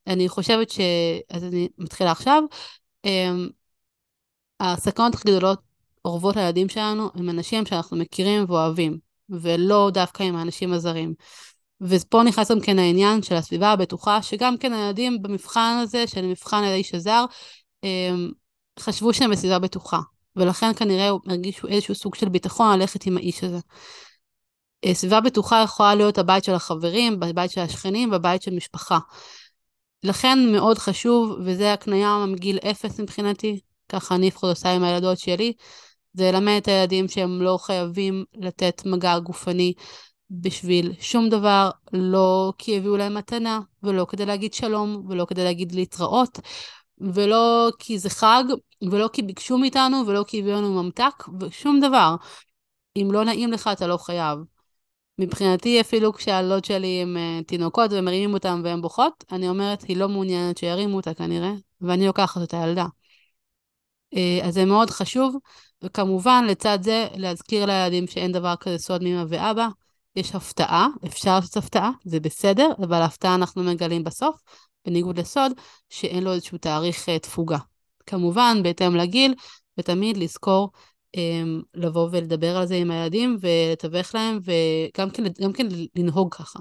אני 0.08 0.30
חושבת 0.30 0.70
ש... 0.70 0.80
אז 1.30 1.44
אני 1.44 1.68
מתחילה 1.78 2.12
עכשיו. 2.12 2.44
אמ, 3.06 3.50
הסכנות 4.60 5.14
הכי 5.14 5.28
גדולות 5.28 5.60
אורבות 6.06 6.36
לילדים 6.36 6.70
שלנו 6.70 7.10
הם 7.16 7.30
אנשים 7.30 7.66
שאנחנו 7.66 7.98
מכירים 7.98 8.46
ואוהבים, 8.48 8.98
ולא 9.30 9.90
דווקא 9.94 10.24
עם 10.24 10.36
האנשים 10.36 10.74
הזרים. 10.74 11.14
ופה 11.82 12.24
נכנס 12.24 12.52
גם 12.52 12.62
כן 12.62 12.80
העניין 12.80 13.22
של 13.22 13.36
הסביבה 13.36 13.72
הבטוחה, 13.72 14.22
שגם 14.22 14.58
כן 14.58 14.74
הילדים 14.74 15.22
במבחן 15.22 15.80
הזה, 15.84 16.08
של 16.08 16.26
מבחן 16.26 16.64
האיש 16.64 16.94
הזר, 16.94 17.26
אמ, 17.84 18.32
חשבו 18.80 19.14
שהם 19.14 19.32
בסביבה 19.32 19.60
בטוחה, 19.60 20.00
ולכן 20.36 20.74
כנראה 20.74 21.10
הרגישו 21.28 21.68
איזשהו 21.68 21.96
סוג 21.96 22.16
של 22.16 22.30
ביטחון 22.30 22.80
ללכת 22.80 23.06
עם 23.06 23.18
האיש 23.18 23.44
הזה. 23.44 23.60
אה, 24.86 24.94
סביבה 24.94 25.22
בטוחה 25.22 25.62
יכולה 25.64 25.96
להיות 25.96 26.18
הבית 26.18 26.44
של 26.44 26.54
החברים, 26.54 27.20
בבית 27.20 27.52
של 27.52 27.62
השכנים, 27.62 28.10
בבית 28.10 28.42
של 28.42 28.56
משפחה. 28.56 29.00
לכן 30.04 30.40
מאוד 30.52 30.78
חשוב, 30.78 31.38
וזה 31.46 31.74
הקנייה 31.74 32.26
מגיל 32.28 32.58
אפס 32.58 33.00
מבחינתי, 33.00 33.60
ככה 33.90 34.16
אני 34.16 34.28
לפחות 34.28 34.50
עושה 34.50 34.72
עם 34.72 34.84
הילדות 34.84 35.20
שלי, 35.20 35.54
זה 36.14 36.32
ללמד 36.32 36.58
את 36.58 36.68
הילדים 36.68 37.08
שהם 37.08 37.42
לא 37.42 37.58
חייבים 37.62 38.26
לתת 38.36 38.82
מגע 38.86 39.20
גופני 39.20 39.74
בשביל 40.30 40.94
שום 41.00 41.30
דבר, 41.30 41.70
לא 41.94 42.54
כי 42.58 42.78
הביאו 42.78 42.98
להם 42.98 43.14
מתנה, 43.14 43.60
ולא 43.84 44.06
כדי 44.10 44.26
להגיד 44.26 44.54
שלום, 44.54 45.06
ולא 45.10 45.26
כדי 45.26 45.44
להגיד 45.44 45.76
להתראות, 45.76 46.40
ולא 46.98 47.70
כי 47.80 48.00
זה 48.00 48.10
חג, 48.10 48.44
ולא 48.92 49.10
כי 49.14 49.22
ביקשו 49.22 49.58
מאיתנו, 49.58 50.04
ולא 50.08 50.24
כי 50.28 50.40
הביאו 50.40 50.56
לנו 50.56 50.84
ממתק, 50.84 51.24
ושום 51.40 51.80
דבר. 51.80 52.16
אם 52.96 53.10
לא 53.12 53.24
נעים 53.24 53.52
לך, 53.52 53.70
אתה 53.74 53.88
לא 53.88 53.98
חייב. 53.98 54.55
מבחינתי, 55.20 55.82
אפילו 55.82 56.14
כשהילדות 56.14 56.66
שלי 56.66 57.02
הן 57.02 57.18
uh, 57.18 57.46
תינוקות 57.46 57.92
ומרימים 57.94 58.34
אותן 58.34 58.62
והן 58.64 58.82
בוכות, 58.82 59.24
אני 59.32 59.50
אומרת, 59.50 59.82
היא 59.82 59.98
לא 59.98 60.10
מעוניינת 60.10 60.58
שירימו 60.58 60.98
אותה 60.98 61.14
כנראה, 61.14 61.52
ואני 61.82 62.08
לוקחת 62.08 62.44
את 62.44 62.54
הילדה. 62.54 62.86
Uh, 64.16 64.18
אז 64.44 64.54
זה 64.54 64.66
מאוד 64.66 64.90
חשוב, 64.90 65.36
וכמובן, 65.84 66.46
לצד 66.50 66.80
זה, 66.82 67.08
להזכיר 67.16 67.66
לילדים 67.66 68.08
שאין 68.08 68.32
דבר 68.32 68.56
כזה 68.56 68.78
סוד 68.78 69.04
מאמא 69.04 69.26
ואבא. 69.30 69.68
יש 70.16 70.36
הפתעה, 70.36 70.88
אפשר 71.06 71.36
לעשות 71.36 71.58
הפתעה, 71.58 71.92
זה 72.06 72.20
בסדר, 72.20 72.70
אבל 72.78 73.02
הפתעה 73.02 73.36
אנחנו 73.36 73.64
מגלים 73.64 74.04
בסוף, 74.04 74.36
בניגוד 74.86 75.20
לסוד, 75.20 75.52
שאין 75.90 76.24
לו 76.24 76.34
איזשהו 76.34 76.58
תאריך 76.58 77.10
uh, 77.10 77.20
תפוגה. 77.20 77.58
כמובן, 78.06 78.64
בהתאם 78.64 78.96
לגיל, 78.96 79.34
ותמיד 79.78 80.18
לזכור 80.18 80.72
לבוא 81.74 82.10
ולדבר 82.12 82.58
על 82.58 82.66
זה 82.66 82.76
עם 82.76 82.92
הילדים 82.92 83.38
ולתווך 83.42 84.16
להם, 84.16 84.40
וגם 84.44 85.10
כן, 85.10 85.24
גם 85.42 85.54
כן 85.54 85.68
לנהוג 85.96 86.34
ככה. 86.34 86.60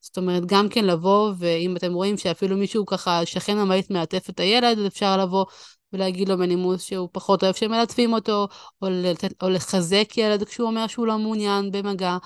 זאת 0.00 0.18
אומרת, 0.18 0.46
גם 0.46 0.68
כן 0.68 0.84
לבוא, 0.84 1.32
ואם 1.38 1.76
אתם 1.76 1.92
רואים 1.92 2.16
שאפילו 2.18 2.56
מישהו 2.56 2.86
ככה, 2.86 3.26
שכן 3.26 3.58
המעיט 3.58 3.90
מעטף 3.90 4.30
את 4.30 4.40
הילד, 4.40 4.78
אז 4.78 4.86
אפשר 4.86 5.16
לבוא 5.16 5.44
ולהגיד 5.92 6.28
לו 6.28 6.38
בנימוס 6.38 6.82
שהוא 6.82 7.08
פחות 7.12 7.42
אוהב 7.42 7.54
שמלטפים 7.54 8.12
אותו, 8.12 8.48
או, 8.82 8.88
לתת, 8.90 9.42
או 9.42 9.50
לחזק 9.50 10.18
ילד 10.18 10.44
כשהוא 10.44 10.66
אומר 10.66 10.86
שהוא 10.86 11.06
לא 11.06 11.18
מעוניין 11.18 11.70
במגע. 11.70 12.16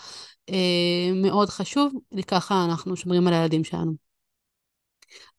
אה, 0.50 1.12
מאוד 1.14 1.48
חשוב, 1.48 1.92
ככה 2.26 2.64
אנחנו 2.64 2.96
שומרים 2.96 3.26
על 3.26 3.34
הילדים 3.34 3.64
שלנו. 3.64 3.92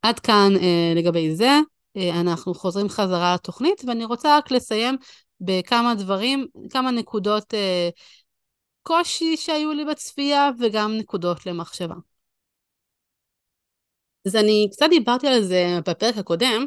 עד 0.02 0.20
כאן 0.20 0.52
אה, 0.62 0.94
לגבי 0.96 1.36
זה. 1.36 1.60
אה, 1.98 2.22
אנחנו 2.22 2.54
חוזרים 2.54 2.90
חזרה 2.90 3.34
לתוכנית, 3.34 3.82
ואני 3.88 4.06
רוצה 4.06 4.38
רק 4.38 4.52
לסיים 4.52 4.98
בכמה 5.42 5.96
דברים, 5.96 6.48
כמה 6.70 6.92
נקודות 6.92 7.54
אה, 7.54 7.90
קושי 8.84 9.38
שהיו 9.38 9.74
לי 9.74 9.86
בצפייה 9.86 10.50
וגם 10.60 10.98
נקודות 10.98 11.46
למחשבה. 11.46 11.96
אז 14.26 14.36
אני 14.36 14.68
קצת 14.72 14.86
דיברתי 14.90 15.28
על 15.28 15.44
זה 15.44 15.80
בפרק 15.88 16.18
הקודם, 16.18 16.66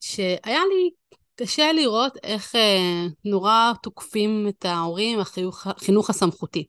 שהיה 0.00 0.60
לי 0.68 0.90
קשה 1.36 1.72
לראות 1.72 2.16
איך 2.22 2.54
אה, 2.54 3.06
נורא 3.24 3.72
תוקפים 3.82 4.46
את 4.48 4.64
ההורים, 4.64 5.18
החינוך, 5.20 6.10
הסמכותי. 6.10 6.66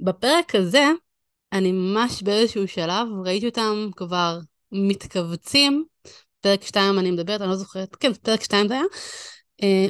בפרק 0.00 0.54
הזה, 0.54 0.84
אני 1.52 1.72
ממש 1.72 2.22
באיזשהו 2.22 2.68
שלב 2.68 3.06
ראיתי 3.24 3.46
אותם 3.46 3.90
כבר 3.96 4.38
מתכווצים, 4.72 5.84
פרק 6.40 6.62
2 6.62 6.98
אני 6.98 7.10
מדברת, 7.10 7.40
אני 7.40 7.50
לא 7.50 7.56
זוכרת, 7.56 7.96
כן, 7.96 8.12
פרק 8.12 8.42
2 8.42 8.68
זה 8.68 8.74
היה, 8.74 8.82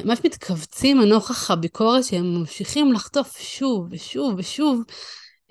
ממש 0.05 0.19
מתכווצים 0.25 0.97
לנוכח 0.97 1.51
הביקורת 1.51 2.03
שהם 2.03 2.35
ממשיכים 2.35 2.93
לחטוף 2.93 3.39
שוב 3.39 3.87
ושוב 3.91 4.33
ושוב, 4.37 4.81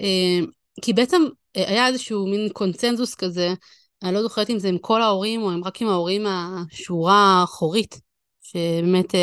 אה, 0.01 0.41
כי 0.83 0.93
בעצם 0.93 1.23
אה, 1.57 1.69
היה 1.69 1.87
איזשהו 1.87 2.27
מין 2.27 2.49
קונצנזוס 2.53 3.15
כזה, 3.15 3.55
אני 4.03 4.15
לא 4.15 4.23
זוכרת 4.23 4.51
אם 4.51 4.59
זה 4.59 4.69
עם 4.69 4.79
כל 4.79 5.03
ההורים 5.03 5.43
או 5.43 5.49
רק 5.65 5.83
עם 5.83 5.89
ההורים 5.89 6.23
מהשורה 6.23 7.41
האחורית, 7.41 8.01
שבאמת 8.43 9.15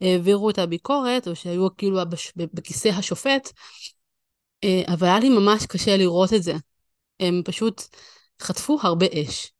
העבירו 0.00 0.50
את 0.50 0.58
הביקורת, 0.58 1.28
או 1.28 1.36
שהיו 1.36 1.76
כאילו 1.76 1.98
בכיסא 2.36 2.88
השופט, 2.88 3.52
אבל 4.88 5.06
היה 5.06 5.20
לי 5.20 5.28
ממש 5.28 5.66
קשה 5.66 5.96
לראות 5.96 6.32
את 6.32 6.42
זה. 6.42 6.54
הם 7.20 7.42
פשוט 7.44 7.82
חטפו 8.42 8.78
הרבה 8.82 9.06
אש. 9.06 9.52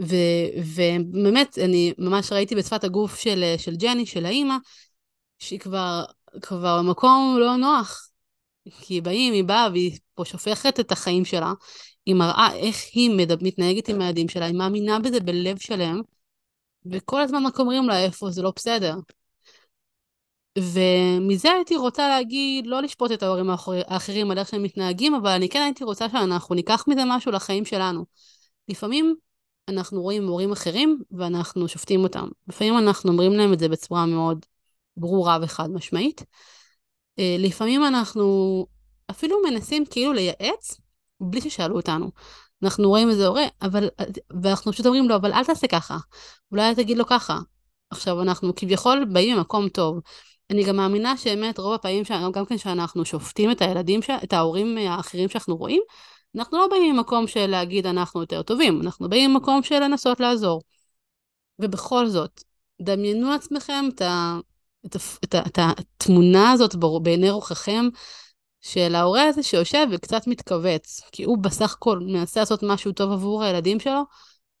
ובאמת, 0.00 1.58
אני 1.58 1.92
ממש 1.98 2.32
ראיתי 2.32 2.54
בשפת 2.54 2.84
הגוף 2.84 3.18
של, 3.20 3.54
של 3.58 3.76
ג'ני, 3.76 4.06
של 4.06 4.26
האימא, 4.26 4.56
שהיא 5.38 5.58
כבר, 5.58 6.04
כבר 6.42 6.78
במקום 6.78 7.36
לא 7.40 7.56
נוח. 7.56 8.08
כי 8.80 9.00
באים, 9.00 9.32
היא 9.32 9.44
באה 9.44 9.68
והיא 9.72 9.98
פה 10.14 10.24
שופכת 10.24 10.80
את 10.80 10.92
החיים 10.92 11.24
שלה, 11.24 11.52
היא 12.06 12.14
מראה 12.14 12.54
איך 12.54 12.76
היא 12.92 13.10
מדבר, 13.10 13.46
מתנהגת 13.46 13.88
עם 13.88 14.00
הילדים 14.00 14.28
שלה, 14.28 14.46
היא 14.46 14.54
מאמינה 14.54 14.98
בזה 14.98 15.20
בלב 15.20 15.58
שלם, 15.58 16.00
וכל 16.92 17.20
הזמן 17.20 17.46
רק 17.46 17.58
אומרים 17.60 17.88
לה 17.88 18.04
איפה 18.04 18.30
זה 18.30 18.42
לא 18.42 18.52
בסדר. 18.56 18.94
ומזה 20.58 21.52
הייתי 21.52 21.76
רוצה 21.76 22.08
להגיד, 22.08 22.66
לא 22.66 22.82
לשפוט 22.82 23.12
את 23.12 23.22
ההורים 23.22 23.50
האחרים 23.88 24.30
על 24.30 24.38
איך 24.38 24.48
שהם 24.48 24.62
מתנהגים, 24.62 25.14
אבל 25.14 25.30
אני 25.30 25.48
כן 25.48 25.62
הייתי 25.62 25.84
רוצה 25.84 26.08
שאנחנו 26.08 26.54
ניקח 26.54 26.84
מזה 26.88 27.02
משהו 27.06 27.32
לחיים 27.32 27.64
שלנו. 27.64 28.04
לפעמים 28.68 29.14
אנחנו 29.68 30.02
רואים 30.02 30.26
מורים 30.26 30.52
אחרים 30.52 31.02
ואנחנו 31.10 31.68
שופטים 31.68 32.02
אותם. 32.02 32.28
לפעמים 32.48 32.78
אנחנו 32.78 33.10
אומרים 33.10 33.32
להם 33.32 33.52
את 33.52 33.58
זה 33.58 33.68
בצורה 33.68 34.06
מאוד 34.06 34.46
ברורה 34.96 35.38
וחד 35.42 35.70
משמעית. 35.70 36.24
אה, 37.18 37.36
לפעמים 37.38 37.84
אנחנו 37.84 38.66
אפילו 39.10 39.36
מנסים 39.50 39.84
כאילו 39.90 40.12
לייעץ 40.12 40.80
בלי 41.20 41.40
ששאלו 41.40 41.76
אותנו. 41.76 42.10
אנחנו 42.62 42.88
רואים 42.88 43.10
איזה 43.10 43.26
הורה, 43.26 43.44
אבל, 43.62 43.88
ואנחנו 44.42 44.72
פשוט 44.72 44.86
אומרים 44.86 45.08
לו, 45.08 45.16
אבל 45.16 45.32
אל 45.32 45.44
תעשה 45.44 45.66
ככה, 45.66 45.96
אולי 46.52 46.74
תגיד 46.74 46.98
לו 46.98 47.06
ככה. 47.06 47.38
עכשיו, 47.90 48.22
אנחנו 48.22 48.54
כביכול 48.54 49.04
באים 49.04 49.36
ממקום 49.36 49.68
טוב. 49.68 50.00
אני 50.50 50.64
גם 50.64 50.76
מאמינה 50.76 51.16
שבאמת 51.16 51.58
רוב 51.58 51.74
הפעמים, 51.74 52.04
גם 52.32 52.46
כן 52.46 52.58
שאנחנו 52.58 53.04
שופטים 53.04 53.50
את 53.50 53.62
הילדים, 53.62 54.00
את 54.24 54.32
ההורים 54.32 54.78
האחרים 54.78 55.28
שאנחנו 55.28 55.56
רואים, 55.56 55.82
אנחנו 56.36 56.58
לא 56.58 56.66
באים 56.70 56.96
ממקום 56.96 57.26
של 57.26 57.46
להגיד 57.46 57.86
אנחנו 57.86 58.20
יותר 58.20 58.42
טובים, 58.42 58.80
אנחנו 58.80 59.08
באים 59.08 59.32
ממקום 59.32 59.62
של 59.62 59.78
לנסות 59.78 60.20
לעזור. 60.20 60.62
ובכל 61.58 62.06
זאת, 62.06 62.42
דמיינו 62.82 63.30
לעצמכם 63.30 63.84
את, 63.94 64.02
ה, 64.02 64.38
את, 64.86 64.96
ה, 64.96 64.98
את, 65.24 65.34
ה, 65.34 65.42
את 65.46 65.58
התמונה 65.58 66.50
הזאת 66.50 66.74
בעיני 67.02 67.30
רוחכם, 67.30 67.88
של 68.60 68.94
ההורה 68.94 69.24
הזה 69.24 69.42
שיושב 69.42 69.86
וקצת 69.92 70.26
מתכווץ, 70.26 71.00
כי 71.12 71.24
הוא 71.24 71.38
בסך 71.38 71.72
הכל 71.72 71.98
מנסה 71.98 72.40
לעשות 72.40 72.62
משהו 72.62 72.92
טוב 72.92 73.12
עבור 73.12 73.42
הילדים 73.42 73.80
שלו, 73.80 74.02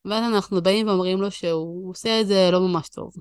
ואז 0.04 0.34
אנחנו 0.34 0.62
באים 0.62 0.86
ואומרים 0.88 1.20
לו 1.20 1.30
שהוא 1.30 1.90
עושה 1.90 2.20
את 2.20 2.26
זה 2.26 2.48
לא 2.52 2.60
ממש 2.60 2.88
טוב. 2.88 3.12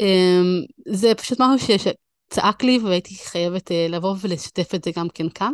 אמ, 0.00 0.60
זה 0.88 1.14
פשוט 1.14 1.38
משהו 1.40 1.78
שצעק 1.78 2.62
לי 2.64 2.78
והייתי 2.84 3.14
חייבת 3.14 3.72
אה, 3.72 3.86
לבוא 3.88 4.14
ולשתף 4.20 4.74
את 4.74 4.84
זה 4.84 4.90
גם 4.96 5.08
כן 5.08 5.28
כאן. 5.28 5.52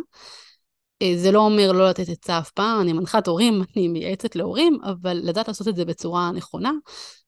אה, 1.01 1.13
זה 1.17 1.31
לא 1.31 1.39
אומר 1.39 1.71
לא 1.71 1.89
לתת 1.89 2.09
עצה 2.09 2.39
אף 2.39 2.51
פעם, 2.51 2.81
אני 2.81 2.93
מנחת 2.93 3.27
הורים, 3.27 3.61
אני 3.75 3.87
מייעצת 3.87 4.35
להורים, 4.35 4.77
אבל 4.83 5.19
לדעת 5.23 5.47
לעשות 5.47 5.67
את 5.67 5.75
זה 5.75 5.85
בצורה 5.85 6.31
נכונה, 6.31 6.71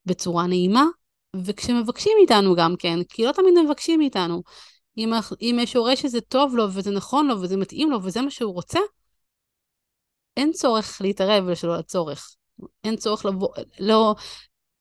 בצורה 0.06 0.48
נעימה, 0.48 0.86
וכשמבקשים 1.46 2.12
מאיתנו 2.20 2.56
גם 2.56 2.76
כן, 2.80 3.04
כי 3.04 3.24
לא 3.26 3.32
תמיד 3.32 3.54
מבקשים 3.66 4.00
מאיתנו. 4.00 4.44
אם, 4.98 5.14
אם 5.42 5.58
יש 5.62 5.76
הורה 5.76 5.96
שזה 5.96 6.22
טוב 6.22 6.56
לו 6.56 6.74
וזה 6.74 6.92
נכון 6.92 7.28
לו 7.28 7.42
וזה 7.42 7.58
מתאים 7.58 7.92
לו 7.92 8.04
וזה 8.04 8.22
מה 8.22 8.32
שהוא 8.32 8.54
רוצה, 8.54 8.80
אין 10.38 10.52
צורך 10.52 11.02
להתערב 11.02 11.44
ולשלול 11.48 11.76
הצורך. 11.76 12.36
אין 12.84 12.96
צורך 12.96 13.26
לבוא, 13.26 13.50
לא, 13.80 14.16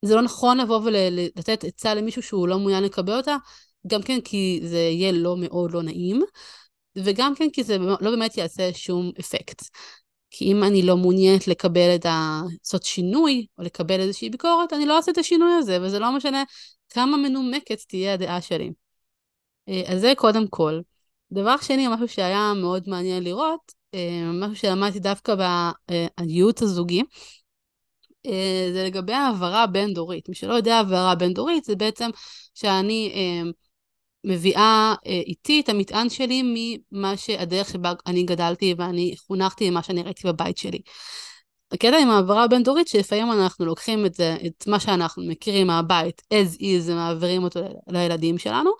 זה 0.03 0.15
לא 0.15 0.23
נכון 0.23 0.59
לבוא 0.59 0.81
ולתת 0.85 1.65
עצה 1.65 1.95
למישהו 1.95 2.23
שהוא 2.23 2.49
לא 2.49 2.59
מעוניין 2.59 2.85
לקבל 2.85 3.17
אותה, 3.17 3.37
גם 3.87 4.03
כן 4.03 4.21
כי 4.21 4.61
זה 4.65 4.79
יהיה 4.79 5.13
לא 5.13 5.37
מאוד 5.37 5.73
לא 5.73 5.83
נעים, 5.83 6.23
וגם 6.97 7.35
כן 7.35 7.51
כי 7.53 7.65
זה 7.65 7.79
לא 7.79 8.11
באמת 8.11 8.37
יעשה 8.37 8.71
שום 8.73 9.13
אפקט. 9.21 9.63
כי 10.31 10.45
אם 10.53 10.65
אני 10.65 10.83
לא 10.83 10.97
מעוניינת 10.97 11.49
לקבל 11.49 11.95
את 11.95 12.07
ה... 12.07 12.43
לעשות 12.61 12.83
שינוי, 12.83 13.47
או 13.59 13.63
לקבל 13.63 14.01
איזושהי 14.01 14.31
ביקורת, 14.31 14.73
אני 14.73 14.87
לא 14.87 14.97
אעשה 14.97 15.11
את 15.11 15.19
השינוי 15.19 15.53
הזה, 15.53 15.79
וזה 15.83 15.99
לא 15.99 16.17
משנה 16.17 16.45
כמה 16.89 17.17
מנומקת 17.17 17.79
תהיה 17.89 18.15
הדעה 18.15 18.41
שלי. 18.41 18.73
אה, 19.69 19.83
אז 19.87 20.01
זה 20.01 20.13
קודם 20.17 20.49
כל. 20.49 20.81
דבר 21.33 21.57
שני, 21.57 21.89
משהו 21.89 22.09
שהיה 22.09 22.53
מאוד 22.57 22.89
מעניין 22.89 23.23
לראות, 23.23 23.73
אה, 23.95 24.31
משהו 24.33 24.57
שלמדתי 24.57 24.99
דווקא 24.99 25.35
בייעוץ 26.19 26.63
הזוגי, 26.63 27.03
אה, 28.27 28.71
זה 28.73 28.85
לגבי 28.85 29.13
העברה 29.13 29.67
בין-דורית. 29.67 30.29
מי 30.29 30.35
שלא 30.35 30.55
יודע, 30.55 30.77
העברה 30.77 31.15
בין-דורית 31.15 31.65
זה 31.65 31.77
בעצם 31.77 32.11
שאני 32.55 33.13
מביאה 34.25 34.95
איתי 35.07 35.61
את 35.61 35.69
המטען 35.69 36.09
שלי 36.09 36.43
ממה 36.45 37.17
שהדרך 37.17 37.69
שבה 37.69 37.93
אני 38.07 38.23
גדלתי 38.23 38.75
ואני 38.79 39.15
חונכתי 39.27 39.71
ממה 39.71 39.83
שאני 39.83 40.03
ראיתי 40.03 40.29
בבית 40.29 40.59
שלי. 40.59 40.81
הקטע 41.73 41.99
עם 41.99 42.11
העברה 42.11 42.45
הבין-דורית, 42.45 42.89
שלפעמים 42.89 43.33
אנחנו 43.33 43.67
לוקחים 43.67 44.07
את 44.07 44.15
זה, 44.15 44.37
את 44.47 44.67
מה 44.67 44.81
שאנחנו 44.81 45.23
מכירים 45.27 45.67
מהבית, 45.67 46.23
as 46.35 46.57
is, 46.57 46.83
ומעבירים 46.87 47.45
אותו 47.45 47.61
לילדים 47.89 48.39
שלנו, 48.39 48.71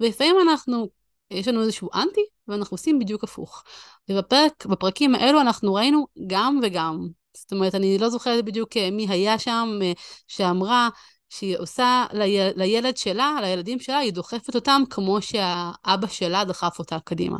ולפעמים 0.00 0.36
אנחנו, 0.42 0.88
יש 1.30 1.48
לנו 1.48 1.62
איזשהו 1.62 1.88
אנטי, 1.94 2.24
ואנחנו 2.48 2.74
עושים 2.74 2.98
בדיוק 2.98 3.24
הפוך. 3.24 3.62
ובפרקים 4.08 5.14
האלו 5.14 5.40
אנחנו 5.40 5.74
ראינו 5.74 6.06
גם 6.26 6.60
וגם. 6.62 7.08
זאת 7.36 7.52
אומרת, 7.52 7.74
אני 7.74 7.98
לא 7.98 8.08
זוכרת 8.08 8.44
בדיוק 8.44 8.76
אה, 8.76 8.90
מי 8.90 9.06
היה 9.08 9.38
שם 9.38 9.78
אה, 9.82 9.92
שאמרה 10.28 10.88
שהיא 11.28 11.56
עושה 11.58 12.04
לי, 12.12 12.38
לילד 12.56 12.96
שלה, 12.96 13.38
לילדים 13.42 13.80
שלה, 13.80 13.98
היא 13.98 14.12
דוחפת 14.12 14.54
אותם 14.54 14.82
כמו 14.90 15.22
שהאבא 15.22 16.06
שלה 16.06 16.44
דחף 16.44 16.78
אותה 16.78 16.98
קדימה. 17.04 17.38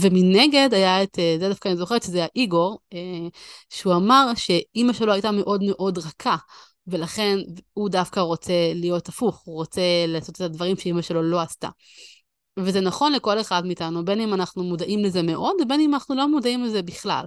ומנגד 0.00 0.74
היה 0.74 1.02
את, 1.02 1.18
אה, 1.18 1.36
זה 1.40 1.48
דווקא 1.48 1.68
אני 1.68 1.76
זוכרת 1.76 2.02
שזה 2.02 2.18
היה 2.18 2.26
איגור, 2.36 2.78
שהוא 3.70 3.94
אמר 3.94 4.26
שאימא 4.36 4.92
שלו 4.92 5.12
הייתה 5.12 5.30
מאוד 5.30 5.62
מאוד 5.62 5.98
רכה, 5.98 6.36
ולכן 6.86 7.38
הוא 7.72 7.88
דווקא 7.88 8.20
רוצה 8.20 8.52
להיות 8.74 9.08
הפוך, 9.08 9.42
הוא 9.44 9.54
רוצה 9.54 9.82
לעשות 10.06 10.36
את 10.36 10.40
הדברים 10.40 10.76
שאימא 10.76 11.02
שלו 11.02 11.22
לא 11.22 11.40
עשתה. 11.40 11.68
וזה 12.58 12.80
נכון 12.80 13.12
לכל 13.12 13.40
אחד 13.40 13.66
מאיתנו, 13.66 14.04
בין 14.04 14.20
אם 14.20 14.34
אנחנו 14.34 14.64
מודעים 14.64 15.04
לזה 15.04 15.22
מאוד, 15.22 15.56
ובין 15.62 15.80
אם 15.80 15.94
אנחנו 15.94 16.14
לא 16.14 16.28
מודעים 16.28 16.64
לזה 16.64 16.82
בכלל. 16.82 17.24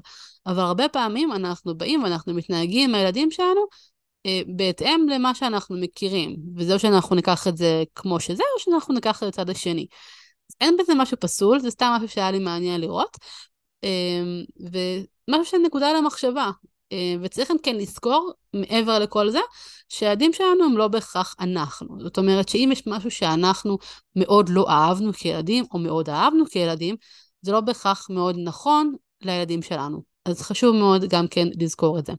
אבל 0.47 0.59
הרבה 0.59 0.89
פעמים 0.89 1.31
אנחנו 1.31 1.77
באים 1.77 2.03
ואנחנו 2.03 2.33
מתנהגים 2.33 2.89
עם 2.89 2.95
הילדים 2.95 3.31
שלנו 3.31 3.61
אה, 3.61 3.67
בהתאם 4.55 5.05
למה 5.09 5.35
שאנחנו 5.35 5.77
מכירים. 5.77 6.35
וזה 6.55 6.73
או 6.73 6.79
שאנחנו 6.79 7.15
ניקח 7.15 7.47
את 7.47 7.57
זה 7.57 7.83
כמו 7.95 8.19
שזה, 8.19 8.43
או 8.55 8.59
שאנחנו 8.59 8.93
ניקח 8.93 9.15
את 9.15 9.19
זה 9.19 9.27
לצד 9.27 9.49
השני. 9.49 9.87
אין 10.61 10.77
בזה 10.77 10.93
משהו 10.95 11.17
פסול, 11.19 11.59
זה 11.59 11.69
סתם 11.69 11.93
משהו 11.95 12.07
שהיה 12.07 12.31
לי 12.31 12.39
מעניין 12.39 12.81
לראות. 12.81 13.17
אה, 13.83 13.89
ומשהו 14.59 15.45
שנקודה 15.45 15.93
למחשבה. 15.93 16.51
אה, 16.91 17.15
וצריך 17.21 17.51
כן 17.63 17.75
לזכור, 17.75 18.31
מעבר 18.53 18.99
לכל 18.99 19.29
זה, 19.29 19.39
שהילדים 19.89 20.33
שלנו 20.33 20.63
הם 20.65 20.77
לא 20.77 20.87
בהכרח 20.87 21.35
אנחנו. 21.39 21.97
זאת 21.99 22.17
אומרת 22.17 22.49
שאם 22.49 22.69
יש 22.71 22.87
משהו 22.87 23.11
שאנחנו 23.11 23.77
מאוד 24.15 24.49
לא 24.49 24.69
אהבנו 24.69 25.13
כילדים, 25.13 25.65
או 25.71 25.79
מאוד 25.79 26.09
אהבנו 26.09 26.45
כילדים, 26.45 26.95
זה 27.41 27.51
לא 27.51 27.61
בהכרח 27.61 28.07
מאוד 28.09 28.35
נכון 28.43 28.95
לילדים 29.21 29.61
שלנו. 29.61 30.03
אז 30.25 30.41
חשוב 30.41 30.75
מאוד 30.75 31.05
גם 31.05 31.27
כן 31.27 31.47
לזכור 31.59 31.99
את 31.99 32.05
זה. 32.05 32.13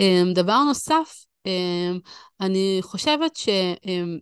אה, 0.00 0.22
דבר 0.34 0.62
נוסף, 0.62 1.24
אה, 1.46 1.92
אני 2.40 2.78
חושבת 2.82 3.36
שיש 3.36 4.20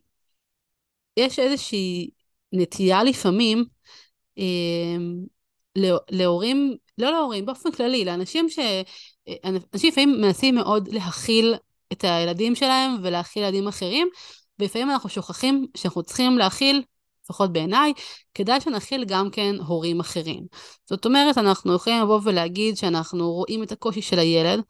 איזושהי 1.38 2.10
נטייה 2.52 3.04
לפעמים 3.04 3.64
להורים 6.10 6.76
לא 6.98 7.10
להורים, 7.10 7.46
באופן 7.46 7.72
כללי, 7.72 8.04
לאנשים 8.04 8.48
ש... 8.48 8.58
אנשים 9.44 9.90
לפעמים 9.90 10.20
מנסים 10.20 10.54
מאוד 10.54 10.88
להכיל 10.88 11.54
את 11.92 12.04
הילדים 12.04 12.54
שלהם 12.54 12.96
ולהכיל 13.02 13.42
ילדים 13.42 13.68
אחרים, 13.68 14.08
ולפעמים 14.58 14.90
אנחנו 14.90 15.08
שוכחים 15.08 15.66
שאנחנו 15.76 16.02
צריכים 16.02 16.38
להכיל, 16.38 16.82
לפחות 17.24 17.52
בעיניי, 17.52 17.92
כדאי 18.34 18.60
שנכיל 18.60 19.04
גם 19.04 19.30
כן 19.30 19.56
הורים 19.66 20.00
אחרים. 20.00 20.46
זאת 20.84 21.06
אומרת, 21.06 21.38
אנחנו 21.38 21.74
יכולים 21.74 22.02
לבוא 22.02 22.20
ולהגיד 22.24 22.76
שאנחנו 22.76 23.32
רואים 23.32 23.62
את 23.62 23.72
הקושי 23.72 24.02
של 24.02 24.18
הילד, 24.18 24.60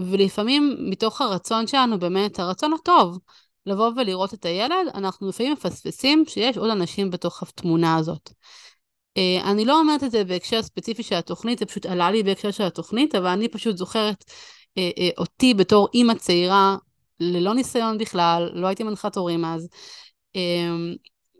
ולפעמים 0.00 0.76
מתוך 0.78 1.20
הרצון 1.20 1.66
שלנו, 1.66 1.98
באמת, 1.98 2.38
הרצון 2.38 2.72
הטוב, 2.72 3.18
לבוא 3.66 3.90
ולראות 3.96 4.34
את 4.34 4.44
הילד, 4.44 4.86
אנחנו 4.94 5.28
לפעמים 5.28 5.52
מפספסים 5.52 6.24
שיש 6.28 6.56
עוד 6.58 6.70
אנשים 6.70 7.10
בתוך 7.10 7.42
התמונה 7.42 7.96
הזאת. 7.96 8.30
Uh, 9.18 9.44
אני 9.44 9.64
לא 9.64 9.80
אומרת 9.80 10.04
את 10.04 10.10
זה 10.10 10.24
בהקשר 10.24 10.62
ספציפי 10.62 11.02
של 11.02 11.14
התוכנית, 11.14 11.58
זה 11.58 11.66
פשוט 11.66 11.86
עלה 11.86 12.10
לי 12.10 12.22
בהקשר 12.22 12.50
של 12.50 12.64
התוכנית, 12.64 13.14
אבל 13.14 13.26
אני 13.26 13.48
פשוט 13.48 13.76
זוכרת 13.76 14.24
uh, 14.24 14.78
uh, 14.78 15.18
אותי 15.18 15.54
בתור 15.54 15.88
אימא 15.94 16.14
צעירה, 16.14 16.76
ללא 17.20 17.54
ניסיון 17.54 17.98
בכלל, 17.98 18.50
לא 18.54 18.66
הייתי 18.66 18.82
מנחת 18.82 19.16
הורים 19.16 19.44
אז, 19.44 19.68
uh, 20.36 20.38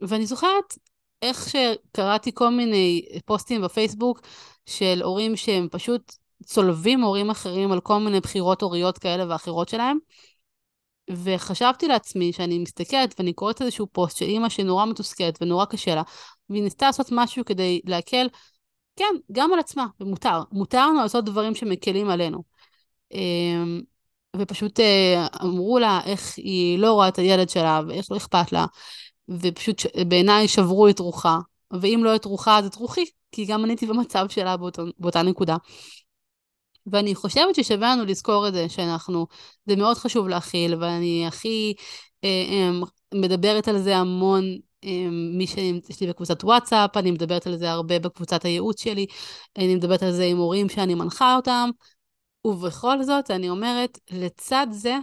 ואני 0.09 0.27
זוכרת 0.27 0.75
איך 1.23 1.49
שקראתי 1.49 2.31
כל 2.35 2.49
מיני 2.49 3.05
פוסטים 3.25 3.63
בפייסבוק 3.63 4.21
של 4.67 5.01
הורים 5.03 5.37
שהם 5.37 5.69
פשוט 5.71 6.13
צולבים 6.45 7.01
הורים 7.01 7.31
אחרים 7.31 7.73
על 7.73 7.81
כל 7.81 7.99
מיני 7.99 8.21
בחירות 8.21 8.63
הוריות 8.63 8.99
כאלה 8.99 9.25
ואחרות 9.29 9.69
שלהם. 9.69 9.99
וחשבתי 11.11 11.89
לעצמי 11.89 12.33
שאני 12.33 12.59
מסתכלת 12.59 13.15
ואני 13.19 13.33
קוראת 13.33 13.63
איזשהו 13.63 13.87
פוסט 13.93 14.17
של 14.17 14.25
אימא 14.25 14.49
שנורא 14.49 14.87
מתוסכלת 14.87 15.39
ונורא 15.43 15.65
קשה 15.65 15.95
לה, 15.95 16.03
והיא 16.51 16.63
ניסתה 16.63 16.87
לעשות 16.87 17.07
משהו 17.13 17.45
כדי 17.45 17.81
להקל, 17.85 18.27
כן, 18.97 19.15
גם 19.33 19.53
על 19.53 19.59
עצמה, 19.59 19.87
ומותר. 20.01 20.43
מותר 20.53 20.87
לנו 20.87 21.01
לעשות 21.01 21.25
דברים 21.25 21.55
שמקלים 21.55 22.11
עלינו. 22.11 22.43
אמ, 23.13 23.81
ופשוט 24.37 24.81
אה, 24.81 25.27
אמרו 25.43 25.79
לה 25.79 26.01
איך 26.05 26.37
היא 26.37 26.79
לא 26.79 26.93
רואה 26.93 27.09
את 27.09 27.19
הילד 27.19 27.49
שלה, 27.49 27.81
ואיך 27.89 28.11
לא 28.11 28.17
אכפת 28.17 28.53
לה, 28.53 28.67
ופשוט 29.29 29.83
בעיניי 30.09 30.49
שברו 30.49 30.89
את 30.89 30.99
רוחה. 30.99 31.39
ואם 31.81 32.01
לא 32.05 32.17
את 32.17 32.25
רוחה, 32.25 32.59
אז 32.59 32.67
את 32.67 32.75
רוחי, 32.75 33.05
כי 33.33 33.45
גם 33.45 33.65
אני 33.65 33.73
הייתי 33.73 33.87
במצב 33.87 34.27
שלה 34.29 34.57
באותו, 34.57 34.83
באותה 34.99 35.23
נקודה. 35.23 35.57
ואני 36.87 37.15
חושבת 37.15 37.55
ששווה 37.55 37.93
לנו 37.97 38.05
לזכור 38.05 38.49
את 38.49 38.55
זה, 38.55 38.69
שאנחנו, 38.69 39.27
זה 39.67 39.77
מאוד 39.77 39.97
חשוב 39.97 40.29
להכיל, 40.29 40.75
ואני 40.75 41.27
הכי 41.27 41.75
אה, 42.25 42.29
אה, 42.29 42.71
מדברת 43.15 43.69
על 43.69 43.79
זה 43.79 43.97
המון 43.97 44.45
מי 45.11 45.47
שיש 45.47 46.01
לי 46.01 46.07
בקבוצת 46.07 46.45
וואטסאפ, 46.45 46.97
אני 46.97 47.11
מדברת 47.11 47.47
על 47.47 47.57
זה 47.57 47.71
הרבה 47.71 47.99
בקבוצת 47.99 48.45
הייעוץ 48.45 48.83
שלי, 48.83 49.07
אני 49.59 49.75
מדברת 49.75 50.03
על 50.03 50.13
זה 50.13 50.25
עם 50.25 50.37
הורים 50.37 50.69
שאני 50.69 50.95
מנחה 50.95 51.37
אותם, 51.37 51.71
ובכל 52.45 53.03
זאת, 53.03 53.31
אני 53.31 53.51
אומרת, 53.51 53.99
לצד 54.11 54.67
זה, 54.71 54.97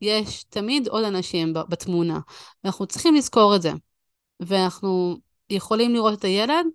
יש 0.00 0.44
תמיד 0.44 0.88
עוד 0.88 1.04
אנשים 1.04 1.52
בתמונה, 1.52 2.20
ואנחנו 2.64 2.86
צריכים 2.86 3.14
לזכור 3.14 3.56
את 3.56 3.62
זה. 3.62 3.72
ואנחנו 4.40 5.16
יכולים 5.50 5.94
לראות 5.94 6.18
את 6.18 6.24
הילד, 6.24 6.66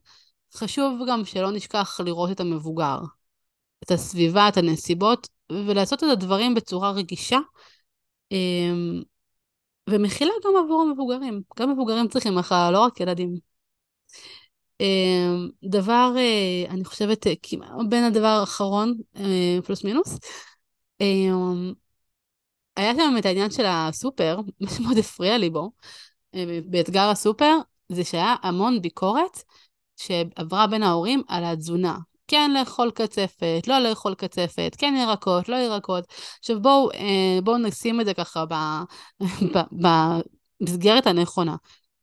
חשוב 0.54 1.02
גם 1.10 1.26
שלא 1.26 1.52
נשכח 1.52 2.00
לראות 2.06 2.32
את 2.32 2.40
המבוגר, 2.40 3.00
את 3.84 3.92
הסביבה, 3.92 4.48
את 4.48 4.58
הנסיבות, 4.58 5.28
ולעשות 5.52 6.04
את 6.04 6.10
הדברים 6.12 6.56
בצורה 6.56 6.92
רגישה. 6.92 7.40
אמ, 8.32 9.02
ומכילה 9.90 10.32
גם 10.46 10.64
עבור 10.66 10.82
המבוגרים. 10.82 11.42
גם 11.60 11.72
מבוגרים 11.72 12.08
צריכים 12.08 12.36
מכלה, 12.36 12.72
לא 12.72 12.80
רק 12.80 13.00
ילדים. 13.00 13.38
אמ, 14.82 15.50
דבר, 15.64 16.14
אה, 16.18 16.70
אני 16.70 16.86
חושבת, 16.86 17.28
אה, 17.28 17.34
בין 17.90 18.04
הדבר 18.04 18.28
האחרון, 18.28 18.94
אה, 19.16 19.58
פלוס 19.66 19.84
מינוס, 19.84 20.18
אמ, 21.02 21.74
היה 22.76 22.94
שם 22.96 23.16
את 23.20 23.26
העניין 23.26 23.52
של 23.52 23.66
הסופר, 23.66 24.40
מה 24.62 24.70
שמאוד 24.70 24.98
הפריע 24.98 25.38
לי 25.38 25.50
בו, 25.50 25.72
באתגר 26.66 27.10
הסופר, 27.10 27.58
זה 27.90 28.04
שהיה 28.04 28.36
המון 28.44 28.82
ביקורת 28.82 29.44
שעברה 29.98 30.68
בין 30.68 30.84
ההורים 30.84 31.22
על 31.28 31.44
התזונה. 31.44 31.98
כן 32.28 32.52
לאכול 32.52 32.92
קצפת, 32.92 33.62
לא 33.68 33.80
לאכול 33.80 34.16
קצפת, 34.16 34.76
כן 34.78 34.94
ירקות, 34.98 35.50
לא 35.50 35.56
ירקות. 35.56 36.06
עכשיו 36.40 36.62
בואו 36.62 36.92
אה, 36.92 37.40
בוא 37.44 37.58
נשים 37.58 38.02
את 38.02 38.06
זה 38.06 38.14
ככה 38.14 38.44
במסגרת 40.62 41.08
הנכונה. 41.08 41.56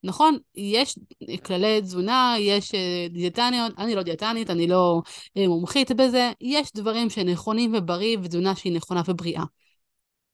נכון, 0.05 0.39
יש 0.55 0.99
כללי 1.45 1.81
תזונה, 1.81 2.35
יש 2.39 2.75
אה, 2.75 3.07
דיאטניות, 3.11 3.73
אני 3.79 3.95
לא 3.95 4.03
דיאטנית, 4.03 4.51
אני 4.51 4.67
לא 4.67 5.03
אה, 5.37 5.49
מומחית 5.49 5.93
בזה, 5.93 6.33
יש 6.41 6.73
דברים 6.75 7.11
שנכונים 7.11 7.75
ובריא 7.75 8.19
ותזונה 8.23 8.57
שהיא 8.57 8.73
נכונה 8.73 9.03
ובריאה. 9.07 9.45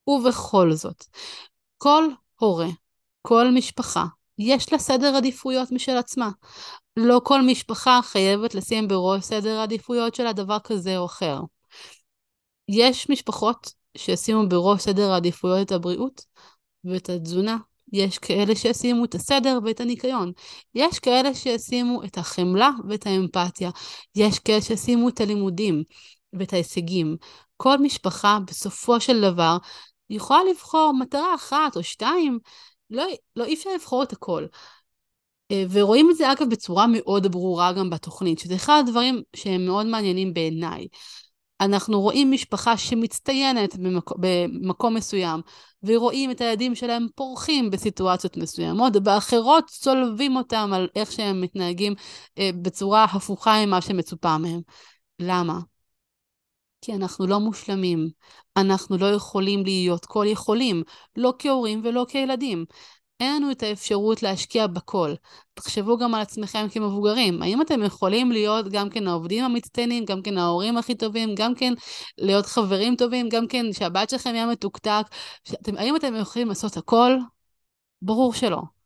ובכל 0.06 0.72
זאת, 0.72 1.04
כל 1.78 2.04
הורה, 2.38 2.68
כל 3.22 3.50
משפחה, 3.54 4.04
יש 4.40 4.72
לה 4.72 4.78
סדר 4.78 5.16
עדיפויות 5.16 5.72
משל 5.72 5.96
עצמה. 5.96 6.30
לא 6.96 7.20
כל 7.24 7.42
משפחה 7.42 8.00
חייבת 8.02 8.54
לשים 8.54 8.88
בראש 8.88 9.24
סדר 9.24 9.58
העדיפויות 9.58 10.14
שלה 10.14 10.32
דבר 10.32 10.58
כזה 10.58 10.98
או 10.98 11.04
אחר. 11.04 11.40
יש 12.68 13.10
משפחות 13.10 13.72
שישימו 13.96 14.48
בראש 14.48 14.82
סדר 14.82 15.10
העדיפויות 15.10 15.66
את 15.66 15.72
הבריאות 15.72 16.24
ואת 16.84 17.08
התזונה. 17.08 17.56
יש 17.92 18.18
כאלה 18.18 18.56
שישימו 18.56 19.04
את 19.04 19.14
הסדר 19.14 19.58
ואת 19.64 19.80
הניקיון. 19.80 20.32
יש 20.74 20.98
כאלה 20.98 21.34
שישימו 21.34 22.04
את 22.04 22.18
החמלה 22.18 22.70
ואת 22.88 23.06
האמפתיה. 23.06 23.70
יש 24.14 24.38
כאלה 24.38 24.60
שישימו 24.60 25.08
את 25.08 25.20
הלימודים 25.20 25.82
ואת 26.32 26.52
ההישגים. 26.52 27.16
כל 27.56 27.78
משפחה 27.78 28.38
בסופו 28.46 29.00
של 29.00 29.20
דבר 29.20 29.56
יכולה 30.10 30.40
לבחור 30.50 30.92
מטרה 30.98 31.34
אחת 31.34 31.76
או 31.76 31.82
שתיים. 31.82 32.38
לא, 32.90 33.04
לא 33.36 33.44
אי 33.44 33.54
אפשר 33.54 33.70
לבחור 33.74 34.02
את 34.02 34.12
הכל. 34.12 34.46
אה, 35.50 35.64
ורואים 35.70 36.10
את 36.10 36.16
זה 36.16 36.32
אגב 36.32 36.50
בצורה 36.50 36.86
מאוד 36.86 37.32
ברורה 37.32 37.72
גם 37.72 37.90
בתוכנית, 37.90 38.38
שזה 38.38 38.54
אחד 38.54 38.82
הדברים 38.86 39.22
שהם 39.36 39.66
מאוד 39.66 39.86
מעניינים 39.86 40.34
בעיניי. 40.34 40.86
אנחנו 41.60 42.00
רואים 42.00 42.30
משפחה 42.30 42.76
שמצטיינת 42.76 43.76
במקום, 43.76 44.16
במקום 44.20 44.94
מסוים, 44.94 45.40
ורואים 45.82 46.30
את 46.30 46.40
הילדים 46.40 46.74
שלהם 46.74 47.06
פורחים 47.14 47.70
בסיטואציות 47.70 48.36
מסוימות, 48.36 48.92
ואחרות 49.04 49.64
צולבים 49.66 50.36
אותם 50.36 50.70
על 50.74 50.88
איך 50.96 51.12
שהם 51.12 51.40
מתנהגים 51.40 51.94
אה, 52.38 52.50
בצורה 52.62 53.04
הפוכה 53.04 53.66
ממה 53.66 53.80
שמצופה 53.80 54.38
מהם. 54.38 54.60
למה? 55.18 55.58
כי 56.80 56.94
אנחנו 56.94 57.26
לא 57.26 57.40
מושלמים. 57.40 58.08
אנחנו 58.56 58.98
לא 58.98 59.06
יכולים 59.06 59.64
להיות 59.64 60.06
כל 60.06 60.24
יכולים, 60.28 60.82
לא 61.16 61.34
כהורים 61.38 61.80
ולא 61.84 62.06
כילדים. 62.08 62.64
אין 63.20 63.36
לנו 63.36 63.50
את 63.50 63.62
האפשרות 63.62 64.22
להשקיע 64.22 64.66
בכל. 64.66 65.14
תחשבו 65.54 65.98
גם 65.98 66.14
על 66.14 66.20
עצמכם 66.20 66.66
כמבוגרים. 66.70 67.42
האם 67.42 67.62
אתם 67.62 67.82
יכולים 67.82 68.32
להיות 68.32 68.68
גם 68.68 68.90
כן 68.90 69.08
העובדים 69.08 69.44
המצטיינים, 69.44 70.04
גם 70.04 70.22
כן 70.22 70.38
ההורים 70.38 70.76
הכי 70.76 70.94
טובים, 70.94 71.34
גם 71.34 71.54
כן 71.54 71.72
להיות 72.18 72.46
חברים 72.46 72.96
טובים, 72.96 73.28
גם 73.28 73.46
כן 73.46 73.72
שהבת 73.72 74.10
שלכם 74.10 74.34
יהיה 74.34 74.46
מתוקתק? 74.46 75.02
האם 75.76 75.96
אתם 75.96 76.14
יכולים 76.16 76.48
לעשות 76.48 76.76
הכל? 76.76 77.12
ברור 78.02 78.34
שלא. 78.34 78.79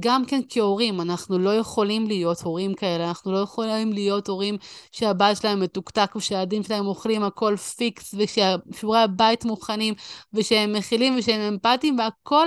גם 0.00 0.24
כן 0.26 0.40
כהורים, 0.48 1.00
אנחנו 1.00 1.38
לא 1.38 1.56
יכולים 1.56 2.06
להיות 2.06 2.40
הורים 2.40 2.74
כאלה, 2.74 3.08
אנחנו 3.08 3.32
לא 3.32 3.38
יכולים 3.38 3.92
להיות 3.92 4.28
הורים 4.28 4.56
שהבת 4.92 5.36
שלהם 5.36 5.60
מתוקתק 5.60 6.12
ושהילדים 6.16 6.62
שלהם 6.62 6.86
אוכלים 6.86 7.22
הכל 7.22 7.56
פיקס 7.56 8.14
וששיעורי 8.18 9.00
הבית 9.00 9.44
מוכנים 9.44 9.94
ושהם 10.32 10.72
מכילים 10.72 11.16
ושהם 11.18 11.40
אמפתיים 11.40 11.98
והכל 11.98 12.46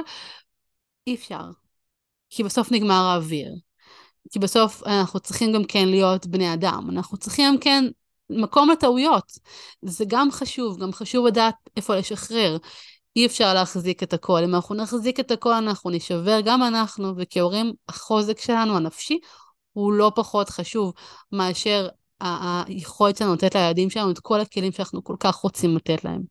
אי 1.07 1.15
אפשר. 1.15 1.41
כי 2.29 2.43
בסוף 2.43 2.71
נגמר 2.71 3.03
האוויר. 3.03 3.55
כי 4.31 4.39
בסוף 4.39 4.83
אנחנו 4.87 5.19
צריכים 5.19 5.53
גם 5.53 5.63
כן 5.63 5.87
להיות 5.87 6.25
בני 6.25 6.53
אדם. 6.53 6.87
אנחנו 6.89 7.17
צריכים 7.17 7.53
גם 7.53 7.57
כן 7.59 7.85
מקום 8.29 8.69
לטעויות. 8.69 9.31
זה 9.81 10.05
גם 10.07 10.31
חשוב, 10.31 10.81
גם 10.81 10.93
חשוב 10.93 11.27
לדעת 11.27 11.55
איפה 11.77 11.95
לשחרר. 11.95 12.57
אי 13.15 13.25
אפשר 13.25 13.53
להחזיק 13.53 14.03
את 14.03 14.13
הכל. 14.13 14.43
אם 14.43 14.55
אנחנו 14.55 14.75
נחזיק 14.75 15.19
את 15.19 15.31
הכל, 15.31 15.53
אנחנו 15.53 15.89
נשבר, 15.89 16.39
גם 16.45 16.63
אנחנו, 16.63 17.13
וכהורים, 17.17 17.73
החוזק 17.89 18.39
שלנו, 18.39 18.77
הנפשי, 18.77 19.19
הוא 19.73 19.93
לא 19.93 20.11
פחות 20.15 20.49
חשוב 20.49 20.93
מאשר 21.31 21.87
היכולת 22.21 23.17
שלנו 23.17 23.33
לתת 23.33 23.55
לילדים 23.55 23.89
שלנו 23.89 24.11
את 24.11 24.19
כל 24.19 24.39
הכלים 24.39 24.71
שאנחנו 24.71 25.03
כל 25.03 25.15
כך 25.19 25.35
רוצים 25.35 25.75
לתת 25.75 26.03
להם. 26.03 26.21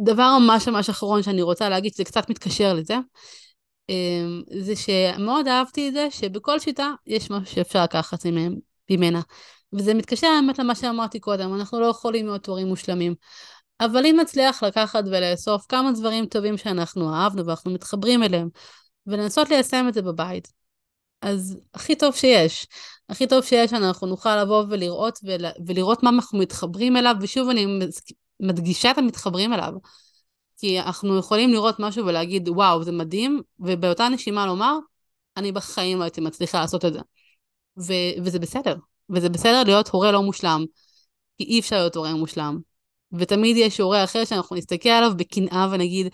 דבר 0.00 0.38
ממש 0.38 0.68
ממש 0.68 0.88
אחרון 0.90 1.22
שאני 1.22 1.42
רוצה 1.42 1.68
להגיד, 1.68 1.94
שזה 1.94 2.04
קצת 2.04 2.30
מתקשר 2.30 2.74
לזה, 2.74 2.96
אמ, 3.88 4.42
זה 4.62 4.76
שמאוד 4.76 5.48
אהבתי 5.48 5.88
את 5.88 5.92
זה 5.92 6.08
שבכל 6.10 6.58
שיטה 6.58 6.90
יש 7.06 7.30
משהו 7.30 7.54
שאפשר 7.54 7.82
לקחת 7.82 8.26
ממנה. 8.90 9.20
וזה 9.72 9.94
מתקשר 9.94 10.26
באמת 10.26 10.58
למה 10.58 10.74
שאמרתי 10.74 11.20
קודם, 11.20 11.54
אנחנו 11.54 11.80
לא 11.80 11.86
יכולים 11.86 12.26
להיות 12.26 12.46
הורים 12.46 12.66
מושלמים. 12.66 13.14
אבל 13.80 14.06
אם 14.06 14.16
נצליח 14.20 14.62
לקחת 14.62 15.04
ולאסוף 15.06 15.66
כמה 15.68 15.92
דברים 15.92 16.26
טובים 16.26 16.58
שאנחנו 16.58 17.14
אהבנו 17.14 17.46
ואנחנו 17.46 17.70
מתחברים 17.70 18.22
אליהם, 18.22 18.48
ולנסות 19.06 19.50
ליישם 19.50 19.86
את 19.88 19.94
זה 19.94 20.02
בבית, 20.02 20.52
אז 21.22 21.58
הכי 21.74 21.96
טוב 21.96 22.14
שיש. 22.14 22.66
הכי 23.08 23.26
טוב 23.26 23.44
שיש, 23.44 23.72
אנחנו 23.72 24.06
נוכל 24.06 24.42
לבוא 24.42 24.64
ולראות, 24.68 25.18
ולראות 25.66 26.02
מה 26.02 26.10
אנחנו 26.10 26.38
מתחברים 26.38 26.96
אליו, 26.96 27.14
ושוב 27.20 27.48
אני 27.48 27.66
מדגישה 28.40 28.90
את 28.90 28.98
המתחברים 28.98 29.52
אליו. 29.52 29.72
כי 30.58 30.80
אנחנו 30.80 31.18
יכולים 31.18 31.50
לראות 31.50 31.76
משהו 31.78 32.06
ולהגיד, 32.06 32.48
וואו, 32.48 32.84
זה 32.84 32.92
מדהים, 32.92 33.42
ובאותה 33.60 34.08
נשימה 34.08 34.46
לומר, 34.46 34.78
אני 35.36 35.52
בחיים 35.52 35.98
לא 35.98 36.04
הייתי 36.04 36.20
מצליחה 36.20 36.60
לעשות 36.60 36.84
את 36.84 36.92
זה. 36.92 37.00
ו- 37.78 38.22
וזה 38.24 38.38
בסדר. 38.38 38.76
וזה 39.10 39.28
בסדר 39.28 39.62
להיות 39.64 39.88
הורה 39.88 40.12
לא 40.12 40.22
מושלם, 40.22 40.64
כי 41.38 41.44
אי 41.44 41.60
אפשר 41.60 41.76
להיות 41.76 41.96
הורה 41.96 42.14
מושלם. 42.14 42.58
ותמיד 43.18 43.56
יש 43.56 43.80
הורה 43.80 44.04
אחר 44.04 44.24
שאנחנו 44.24 44.56
נסתכל 44.56 44.88
עליו 44.88 45.12
בקנאה 45.16 45.68
ונגיד, 45.72 46.08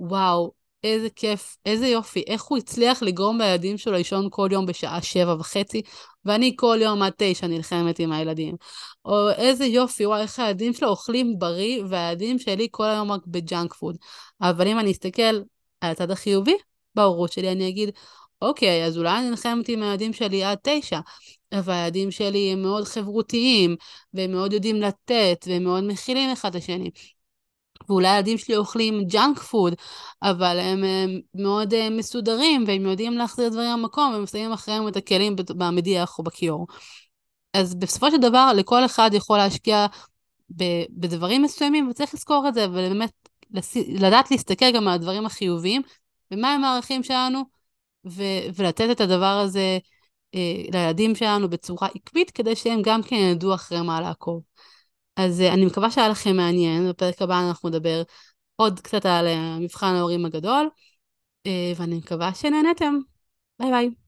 וואו, 0.00 0.52
איזה 0.84 1.10
כיף, 1.10 1.56
איזה 1.66 1.86
יופי, 1.86 2.24
איך 2.26 2.42
הוא 2.42 2.58
הצליח 2.58 3.02
לגרום 3.02 3.40
לילדים 3.40 3.78
שלו 3.78 3.92
לישון 3.92 4.28
כל 4.30 4.48
יום 4.52 4.66
בשעה 4.66 5.02
שבע 5.02 5.34
וחצי, 5.38 5.82
ואני 6.24 6.54
כל 6.56 6.78
יום 6.82 7.02
עד 7.02 7.12
תשע 7.16 7.46
נלחמת 7.46 7.98
עם 7.98 8.12
הילדים. 8.12 8.56
או 9.04 9.30
איזה 9.30 9.66
יופי, 9.66 10.06
וואי, 10.06 10.22
איך 10.22 10.38
הילדים 10.38 10.72
שלו 10.72 10.88
אוכלים 10.88 11.38
בריא, 11.38 11.82
והילדים 11.88 12.38
שלי 12.38 12.68
כל 12.70 12.84
היום 12.84 13.12
רק 13.12 13.26
ב 13.26 13.36
junk 13.36 13.74
food. 13.74 13.96
אבל 14.40 14.68
אם 14.68 14.78
אני 14.78 14.90
אסתכל 14.92 15.22
על 15.80 15.90
הצד 15.90 16.10
החיובי 16.10 16.56
בהורות 16.94 17.32
שלי, 17.32 17.52
אני 17.52 17.68
אגיד, 17.68 17.90
אוקיי, 18.42 18.84
אז 18.84 18.98
אולי 18.98 19.18
אני 19.18 19.30
נלחמת 19.30 19.68
עם 19.68 19.82
הילדים 19.82 20.12
שלי 20.12 20.44
עד 20.44 20.58
תשע, 20.62 21.00
אבל 21.52 21.72
הילדים 21.72 22.10
שלי 22.10 22.52
הם 22.52 22.62
מאוד 22.62 22.84
חברותיים, 22.84 23.76
והם 24.14 24.32
מאוד 24.32 24.52
יודעים 24.52 24.76
לתת, 24.76 25.44
והם 25.48 25.64
מאוד 25.64 25.84
מכילים 25.84 26.30
אחד 26.30 26.48
את 26.48 26.62
השני. 26.62 26.90
ואולי 27.88 28.08
הילדים 28.08 28.38
שלי 28.38 28.56
אוכלים 28.56 29.04
junk 29.04 29.38
food, 29.38 29.74
אבל 30.22 30.58
הם, 30.58 30.84
הם 30.84 31.20
מאוד 31.34 31.74
uh, 31.74 31.76
מסודרים, 31.90 32.64
והם 32.66 32.86
יודעים 32.86 33.12
להחזיר 33.12 33.48
דברים 33.48 33.70
למקום, 33.70 34.12
והם 34.12 34.26
שמים 34.26 34.52
אחריהם 34.52 34.88
את 34.88 34.96
הכלים 34.96 35.36
במדיח 35.48 36.18
או 36.18 36.24
בכיור. 36.24 36.66
אז 37.54 37.74
בסופו 37.74 38.10
של 38.10 38.16
דבר, 38.16 38.52
לכל 38.56 38.84
אחד 38.84 39.10
יכול 39.12 39.38
להשקיע 39.38 39.86
בדברים 40.90 41.42
מסוימים, 41.42 41.88
וצריך 41.88 42.14
לזכור 42.14 42.48
את 42.48 42.54
זה, 42.54 42.66
ובאמת 42.68 43.10
לדעת 43.88 44.30
להסתכל 44.30 44.72
גם 44.72 44.88
על 44.88 44.94
הדברים 44.94 45.26
החיוביים, 45.26 45.82
ומה 46.30 46.52
הם 46.54 46.64
הערכים 46.64 47.02
שלנו, 47.02 47.57
ו- 48.06 48.48
ולתת 48.56 48.88
את 48.92 49.00
הדבר 49.00 49.40
הזה 49.44 49.78
אה, 50.34 50.62
לילדים 50.72 51.14
שלנו 51.14 51.50
בצורה 51.50 51.88
עקבית, 51.94 52.30
כדי 52.30 52.56
שהם 52.56 52.82
גם 52.82 53.02
כן 53.02 53.16
ידעו 53.16 53.54
אחרי 53.54 53.82
מה 53.82 54.00
לעקוב. 54.00 54.42
אז 55.16 55.40
אה, 55.40 55.54
אני 55.54 55.66
מקווה 55.66 55.90
שהיה 55.90 56.08
לכם 56.08 56.36
מעניין, 56.36 56.88
בפרק 56.88 57.22
הבא 57.22 57.48
אנחנו 57.48 57.68
נדבר 57.68 58.02
עוד 58.56 58.80
קצת 58.80 59.06
על 59.06 59.26
אה, 59.26 59.58
מבחן 59.58 59.94
ההורים 59.94 60.26
הגדול, 60.26 60.70
אה, 61.46 61.72
ואני 61.76 61.96
מקווה 61.96 62.34
שנהנתם. 62.34 62.94
ביי 63.60 63.70
ביי. 63.70 64.07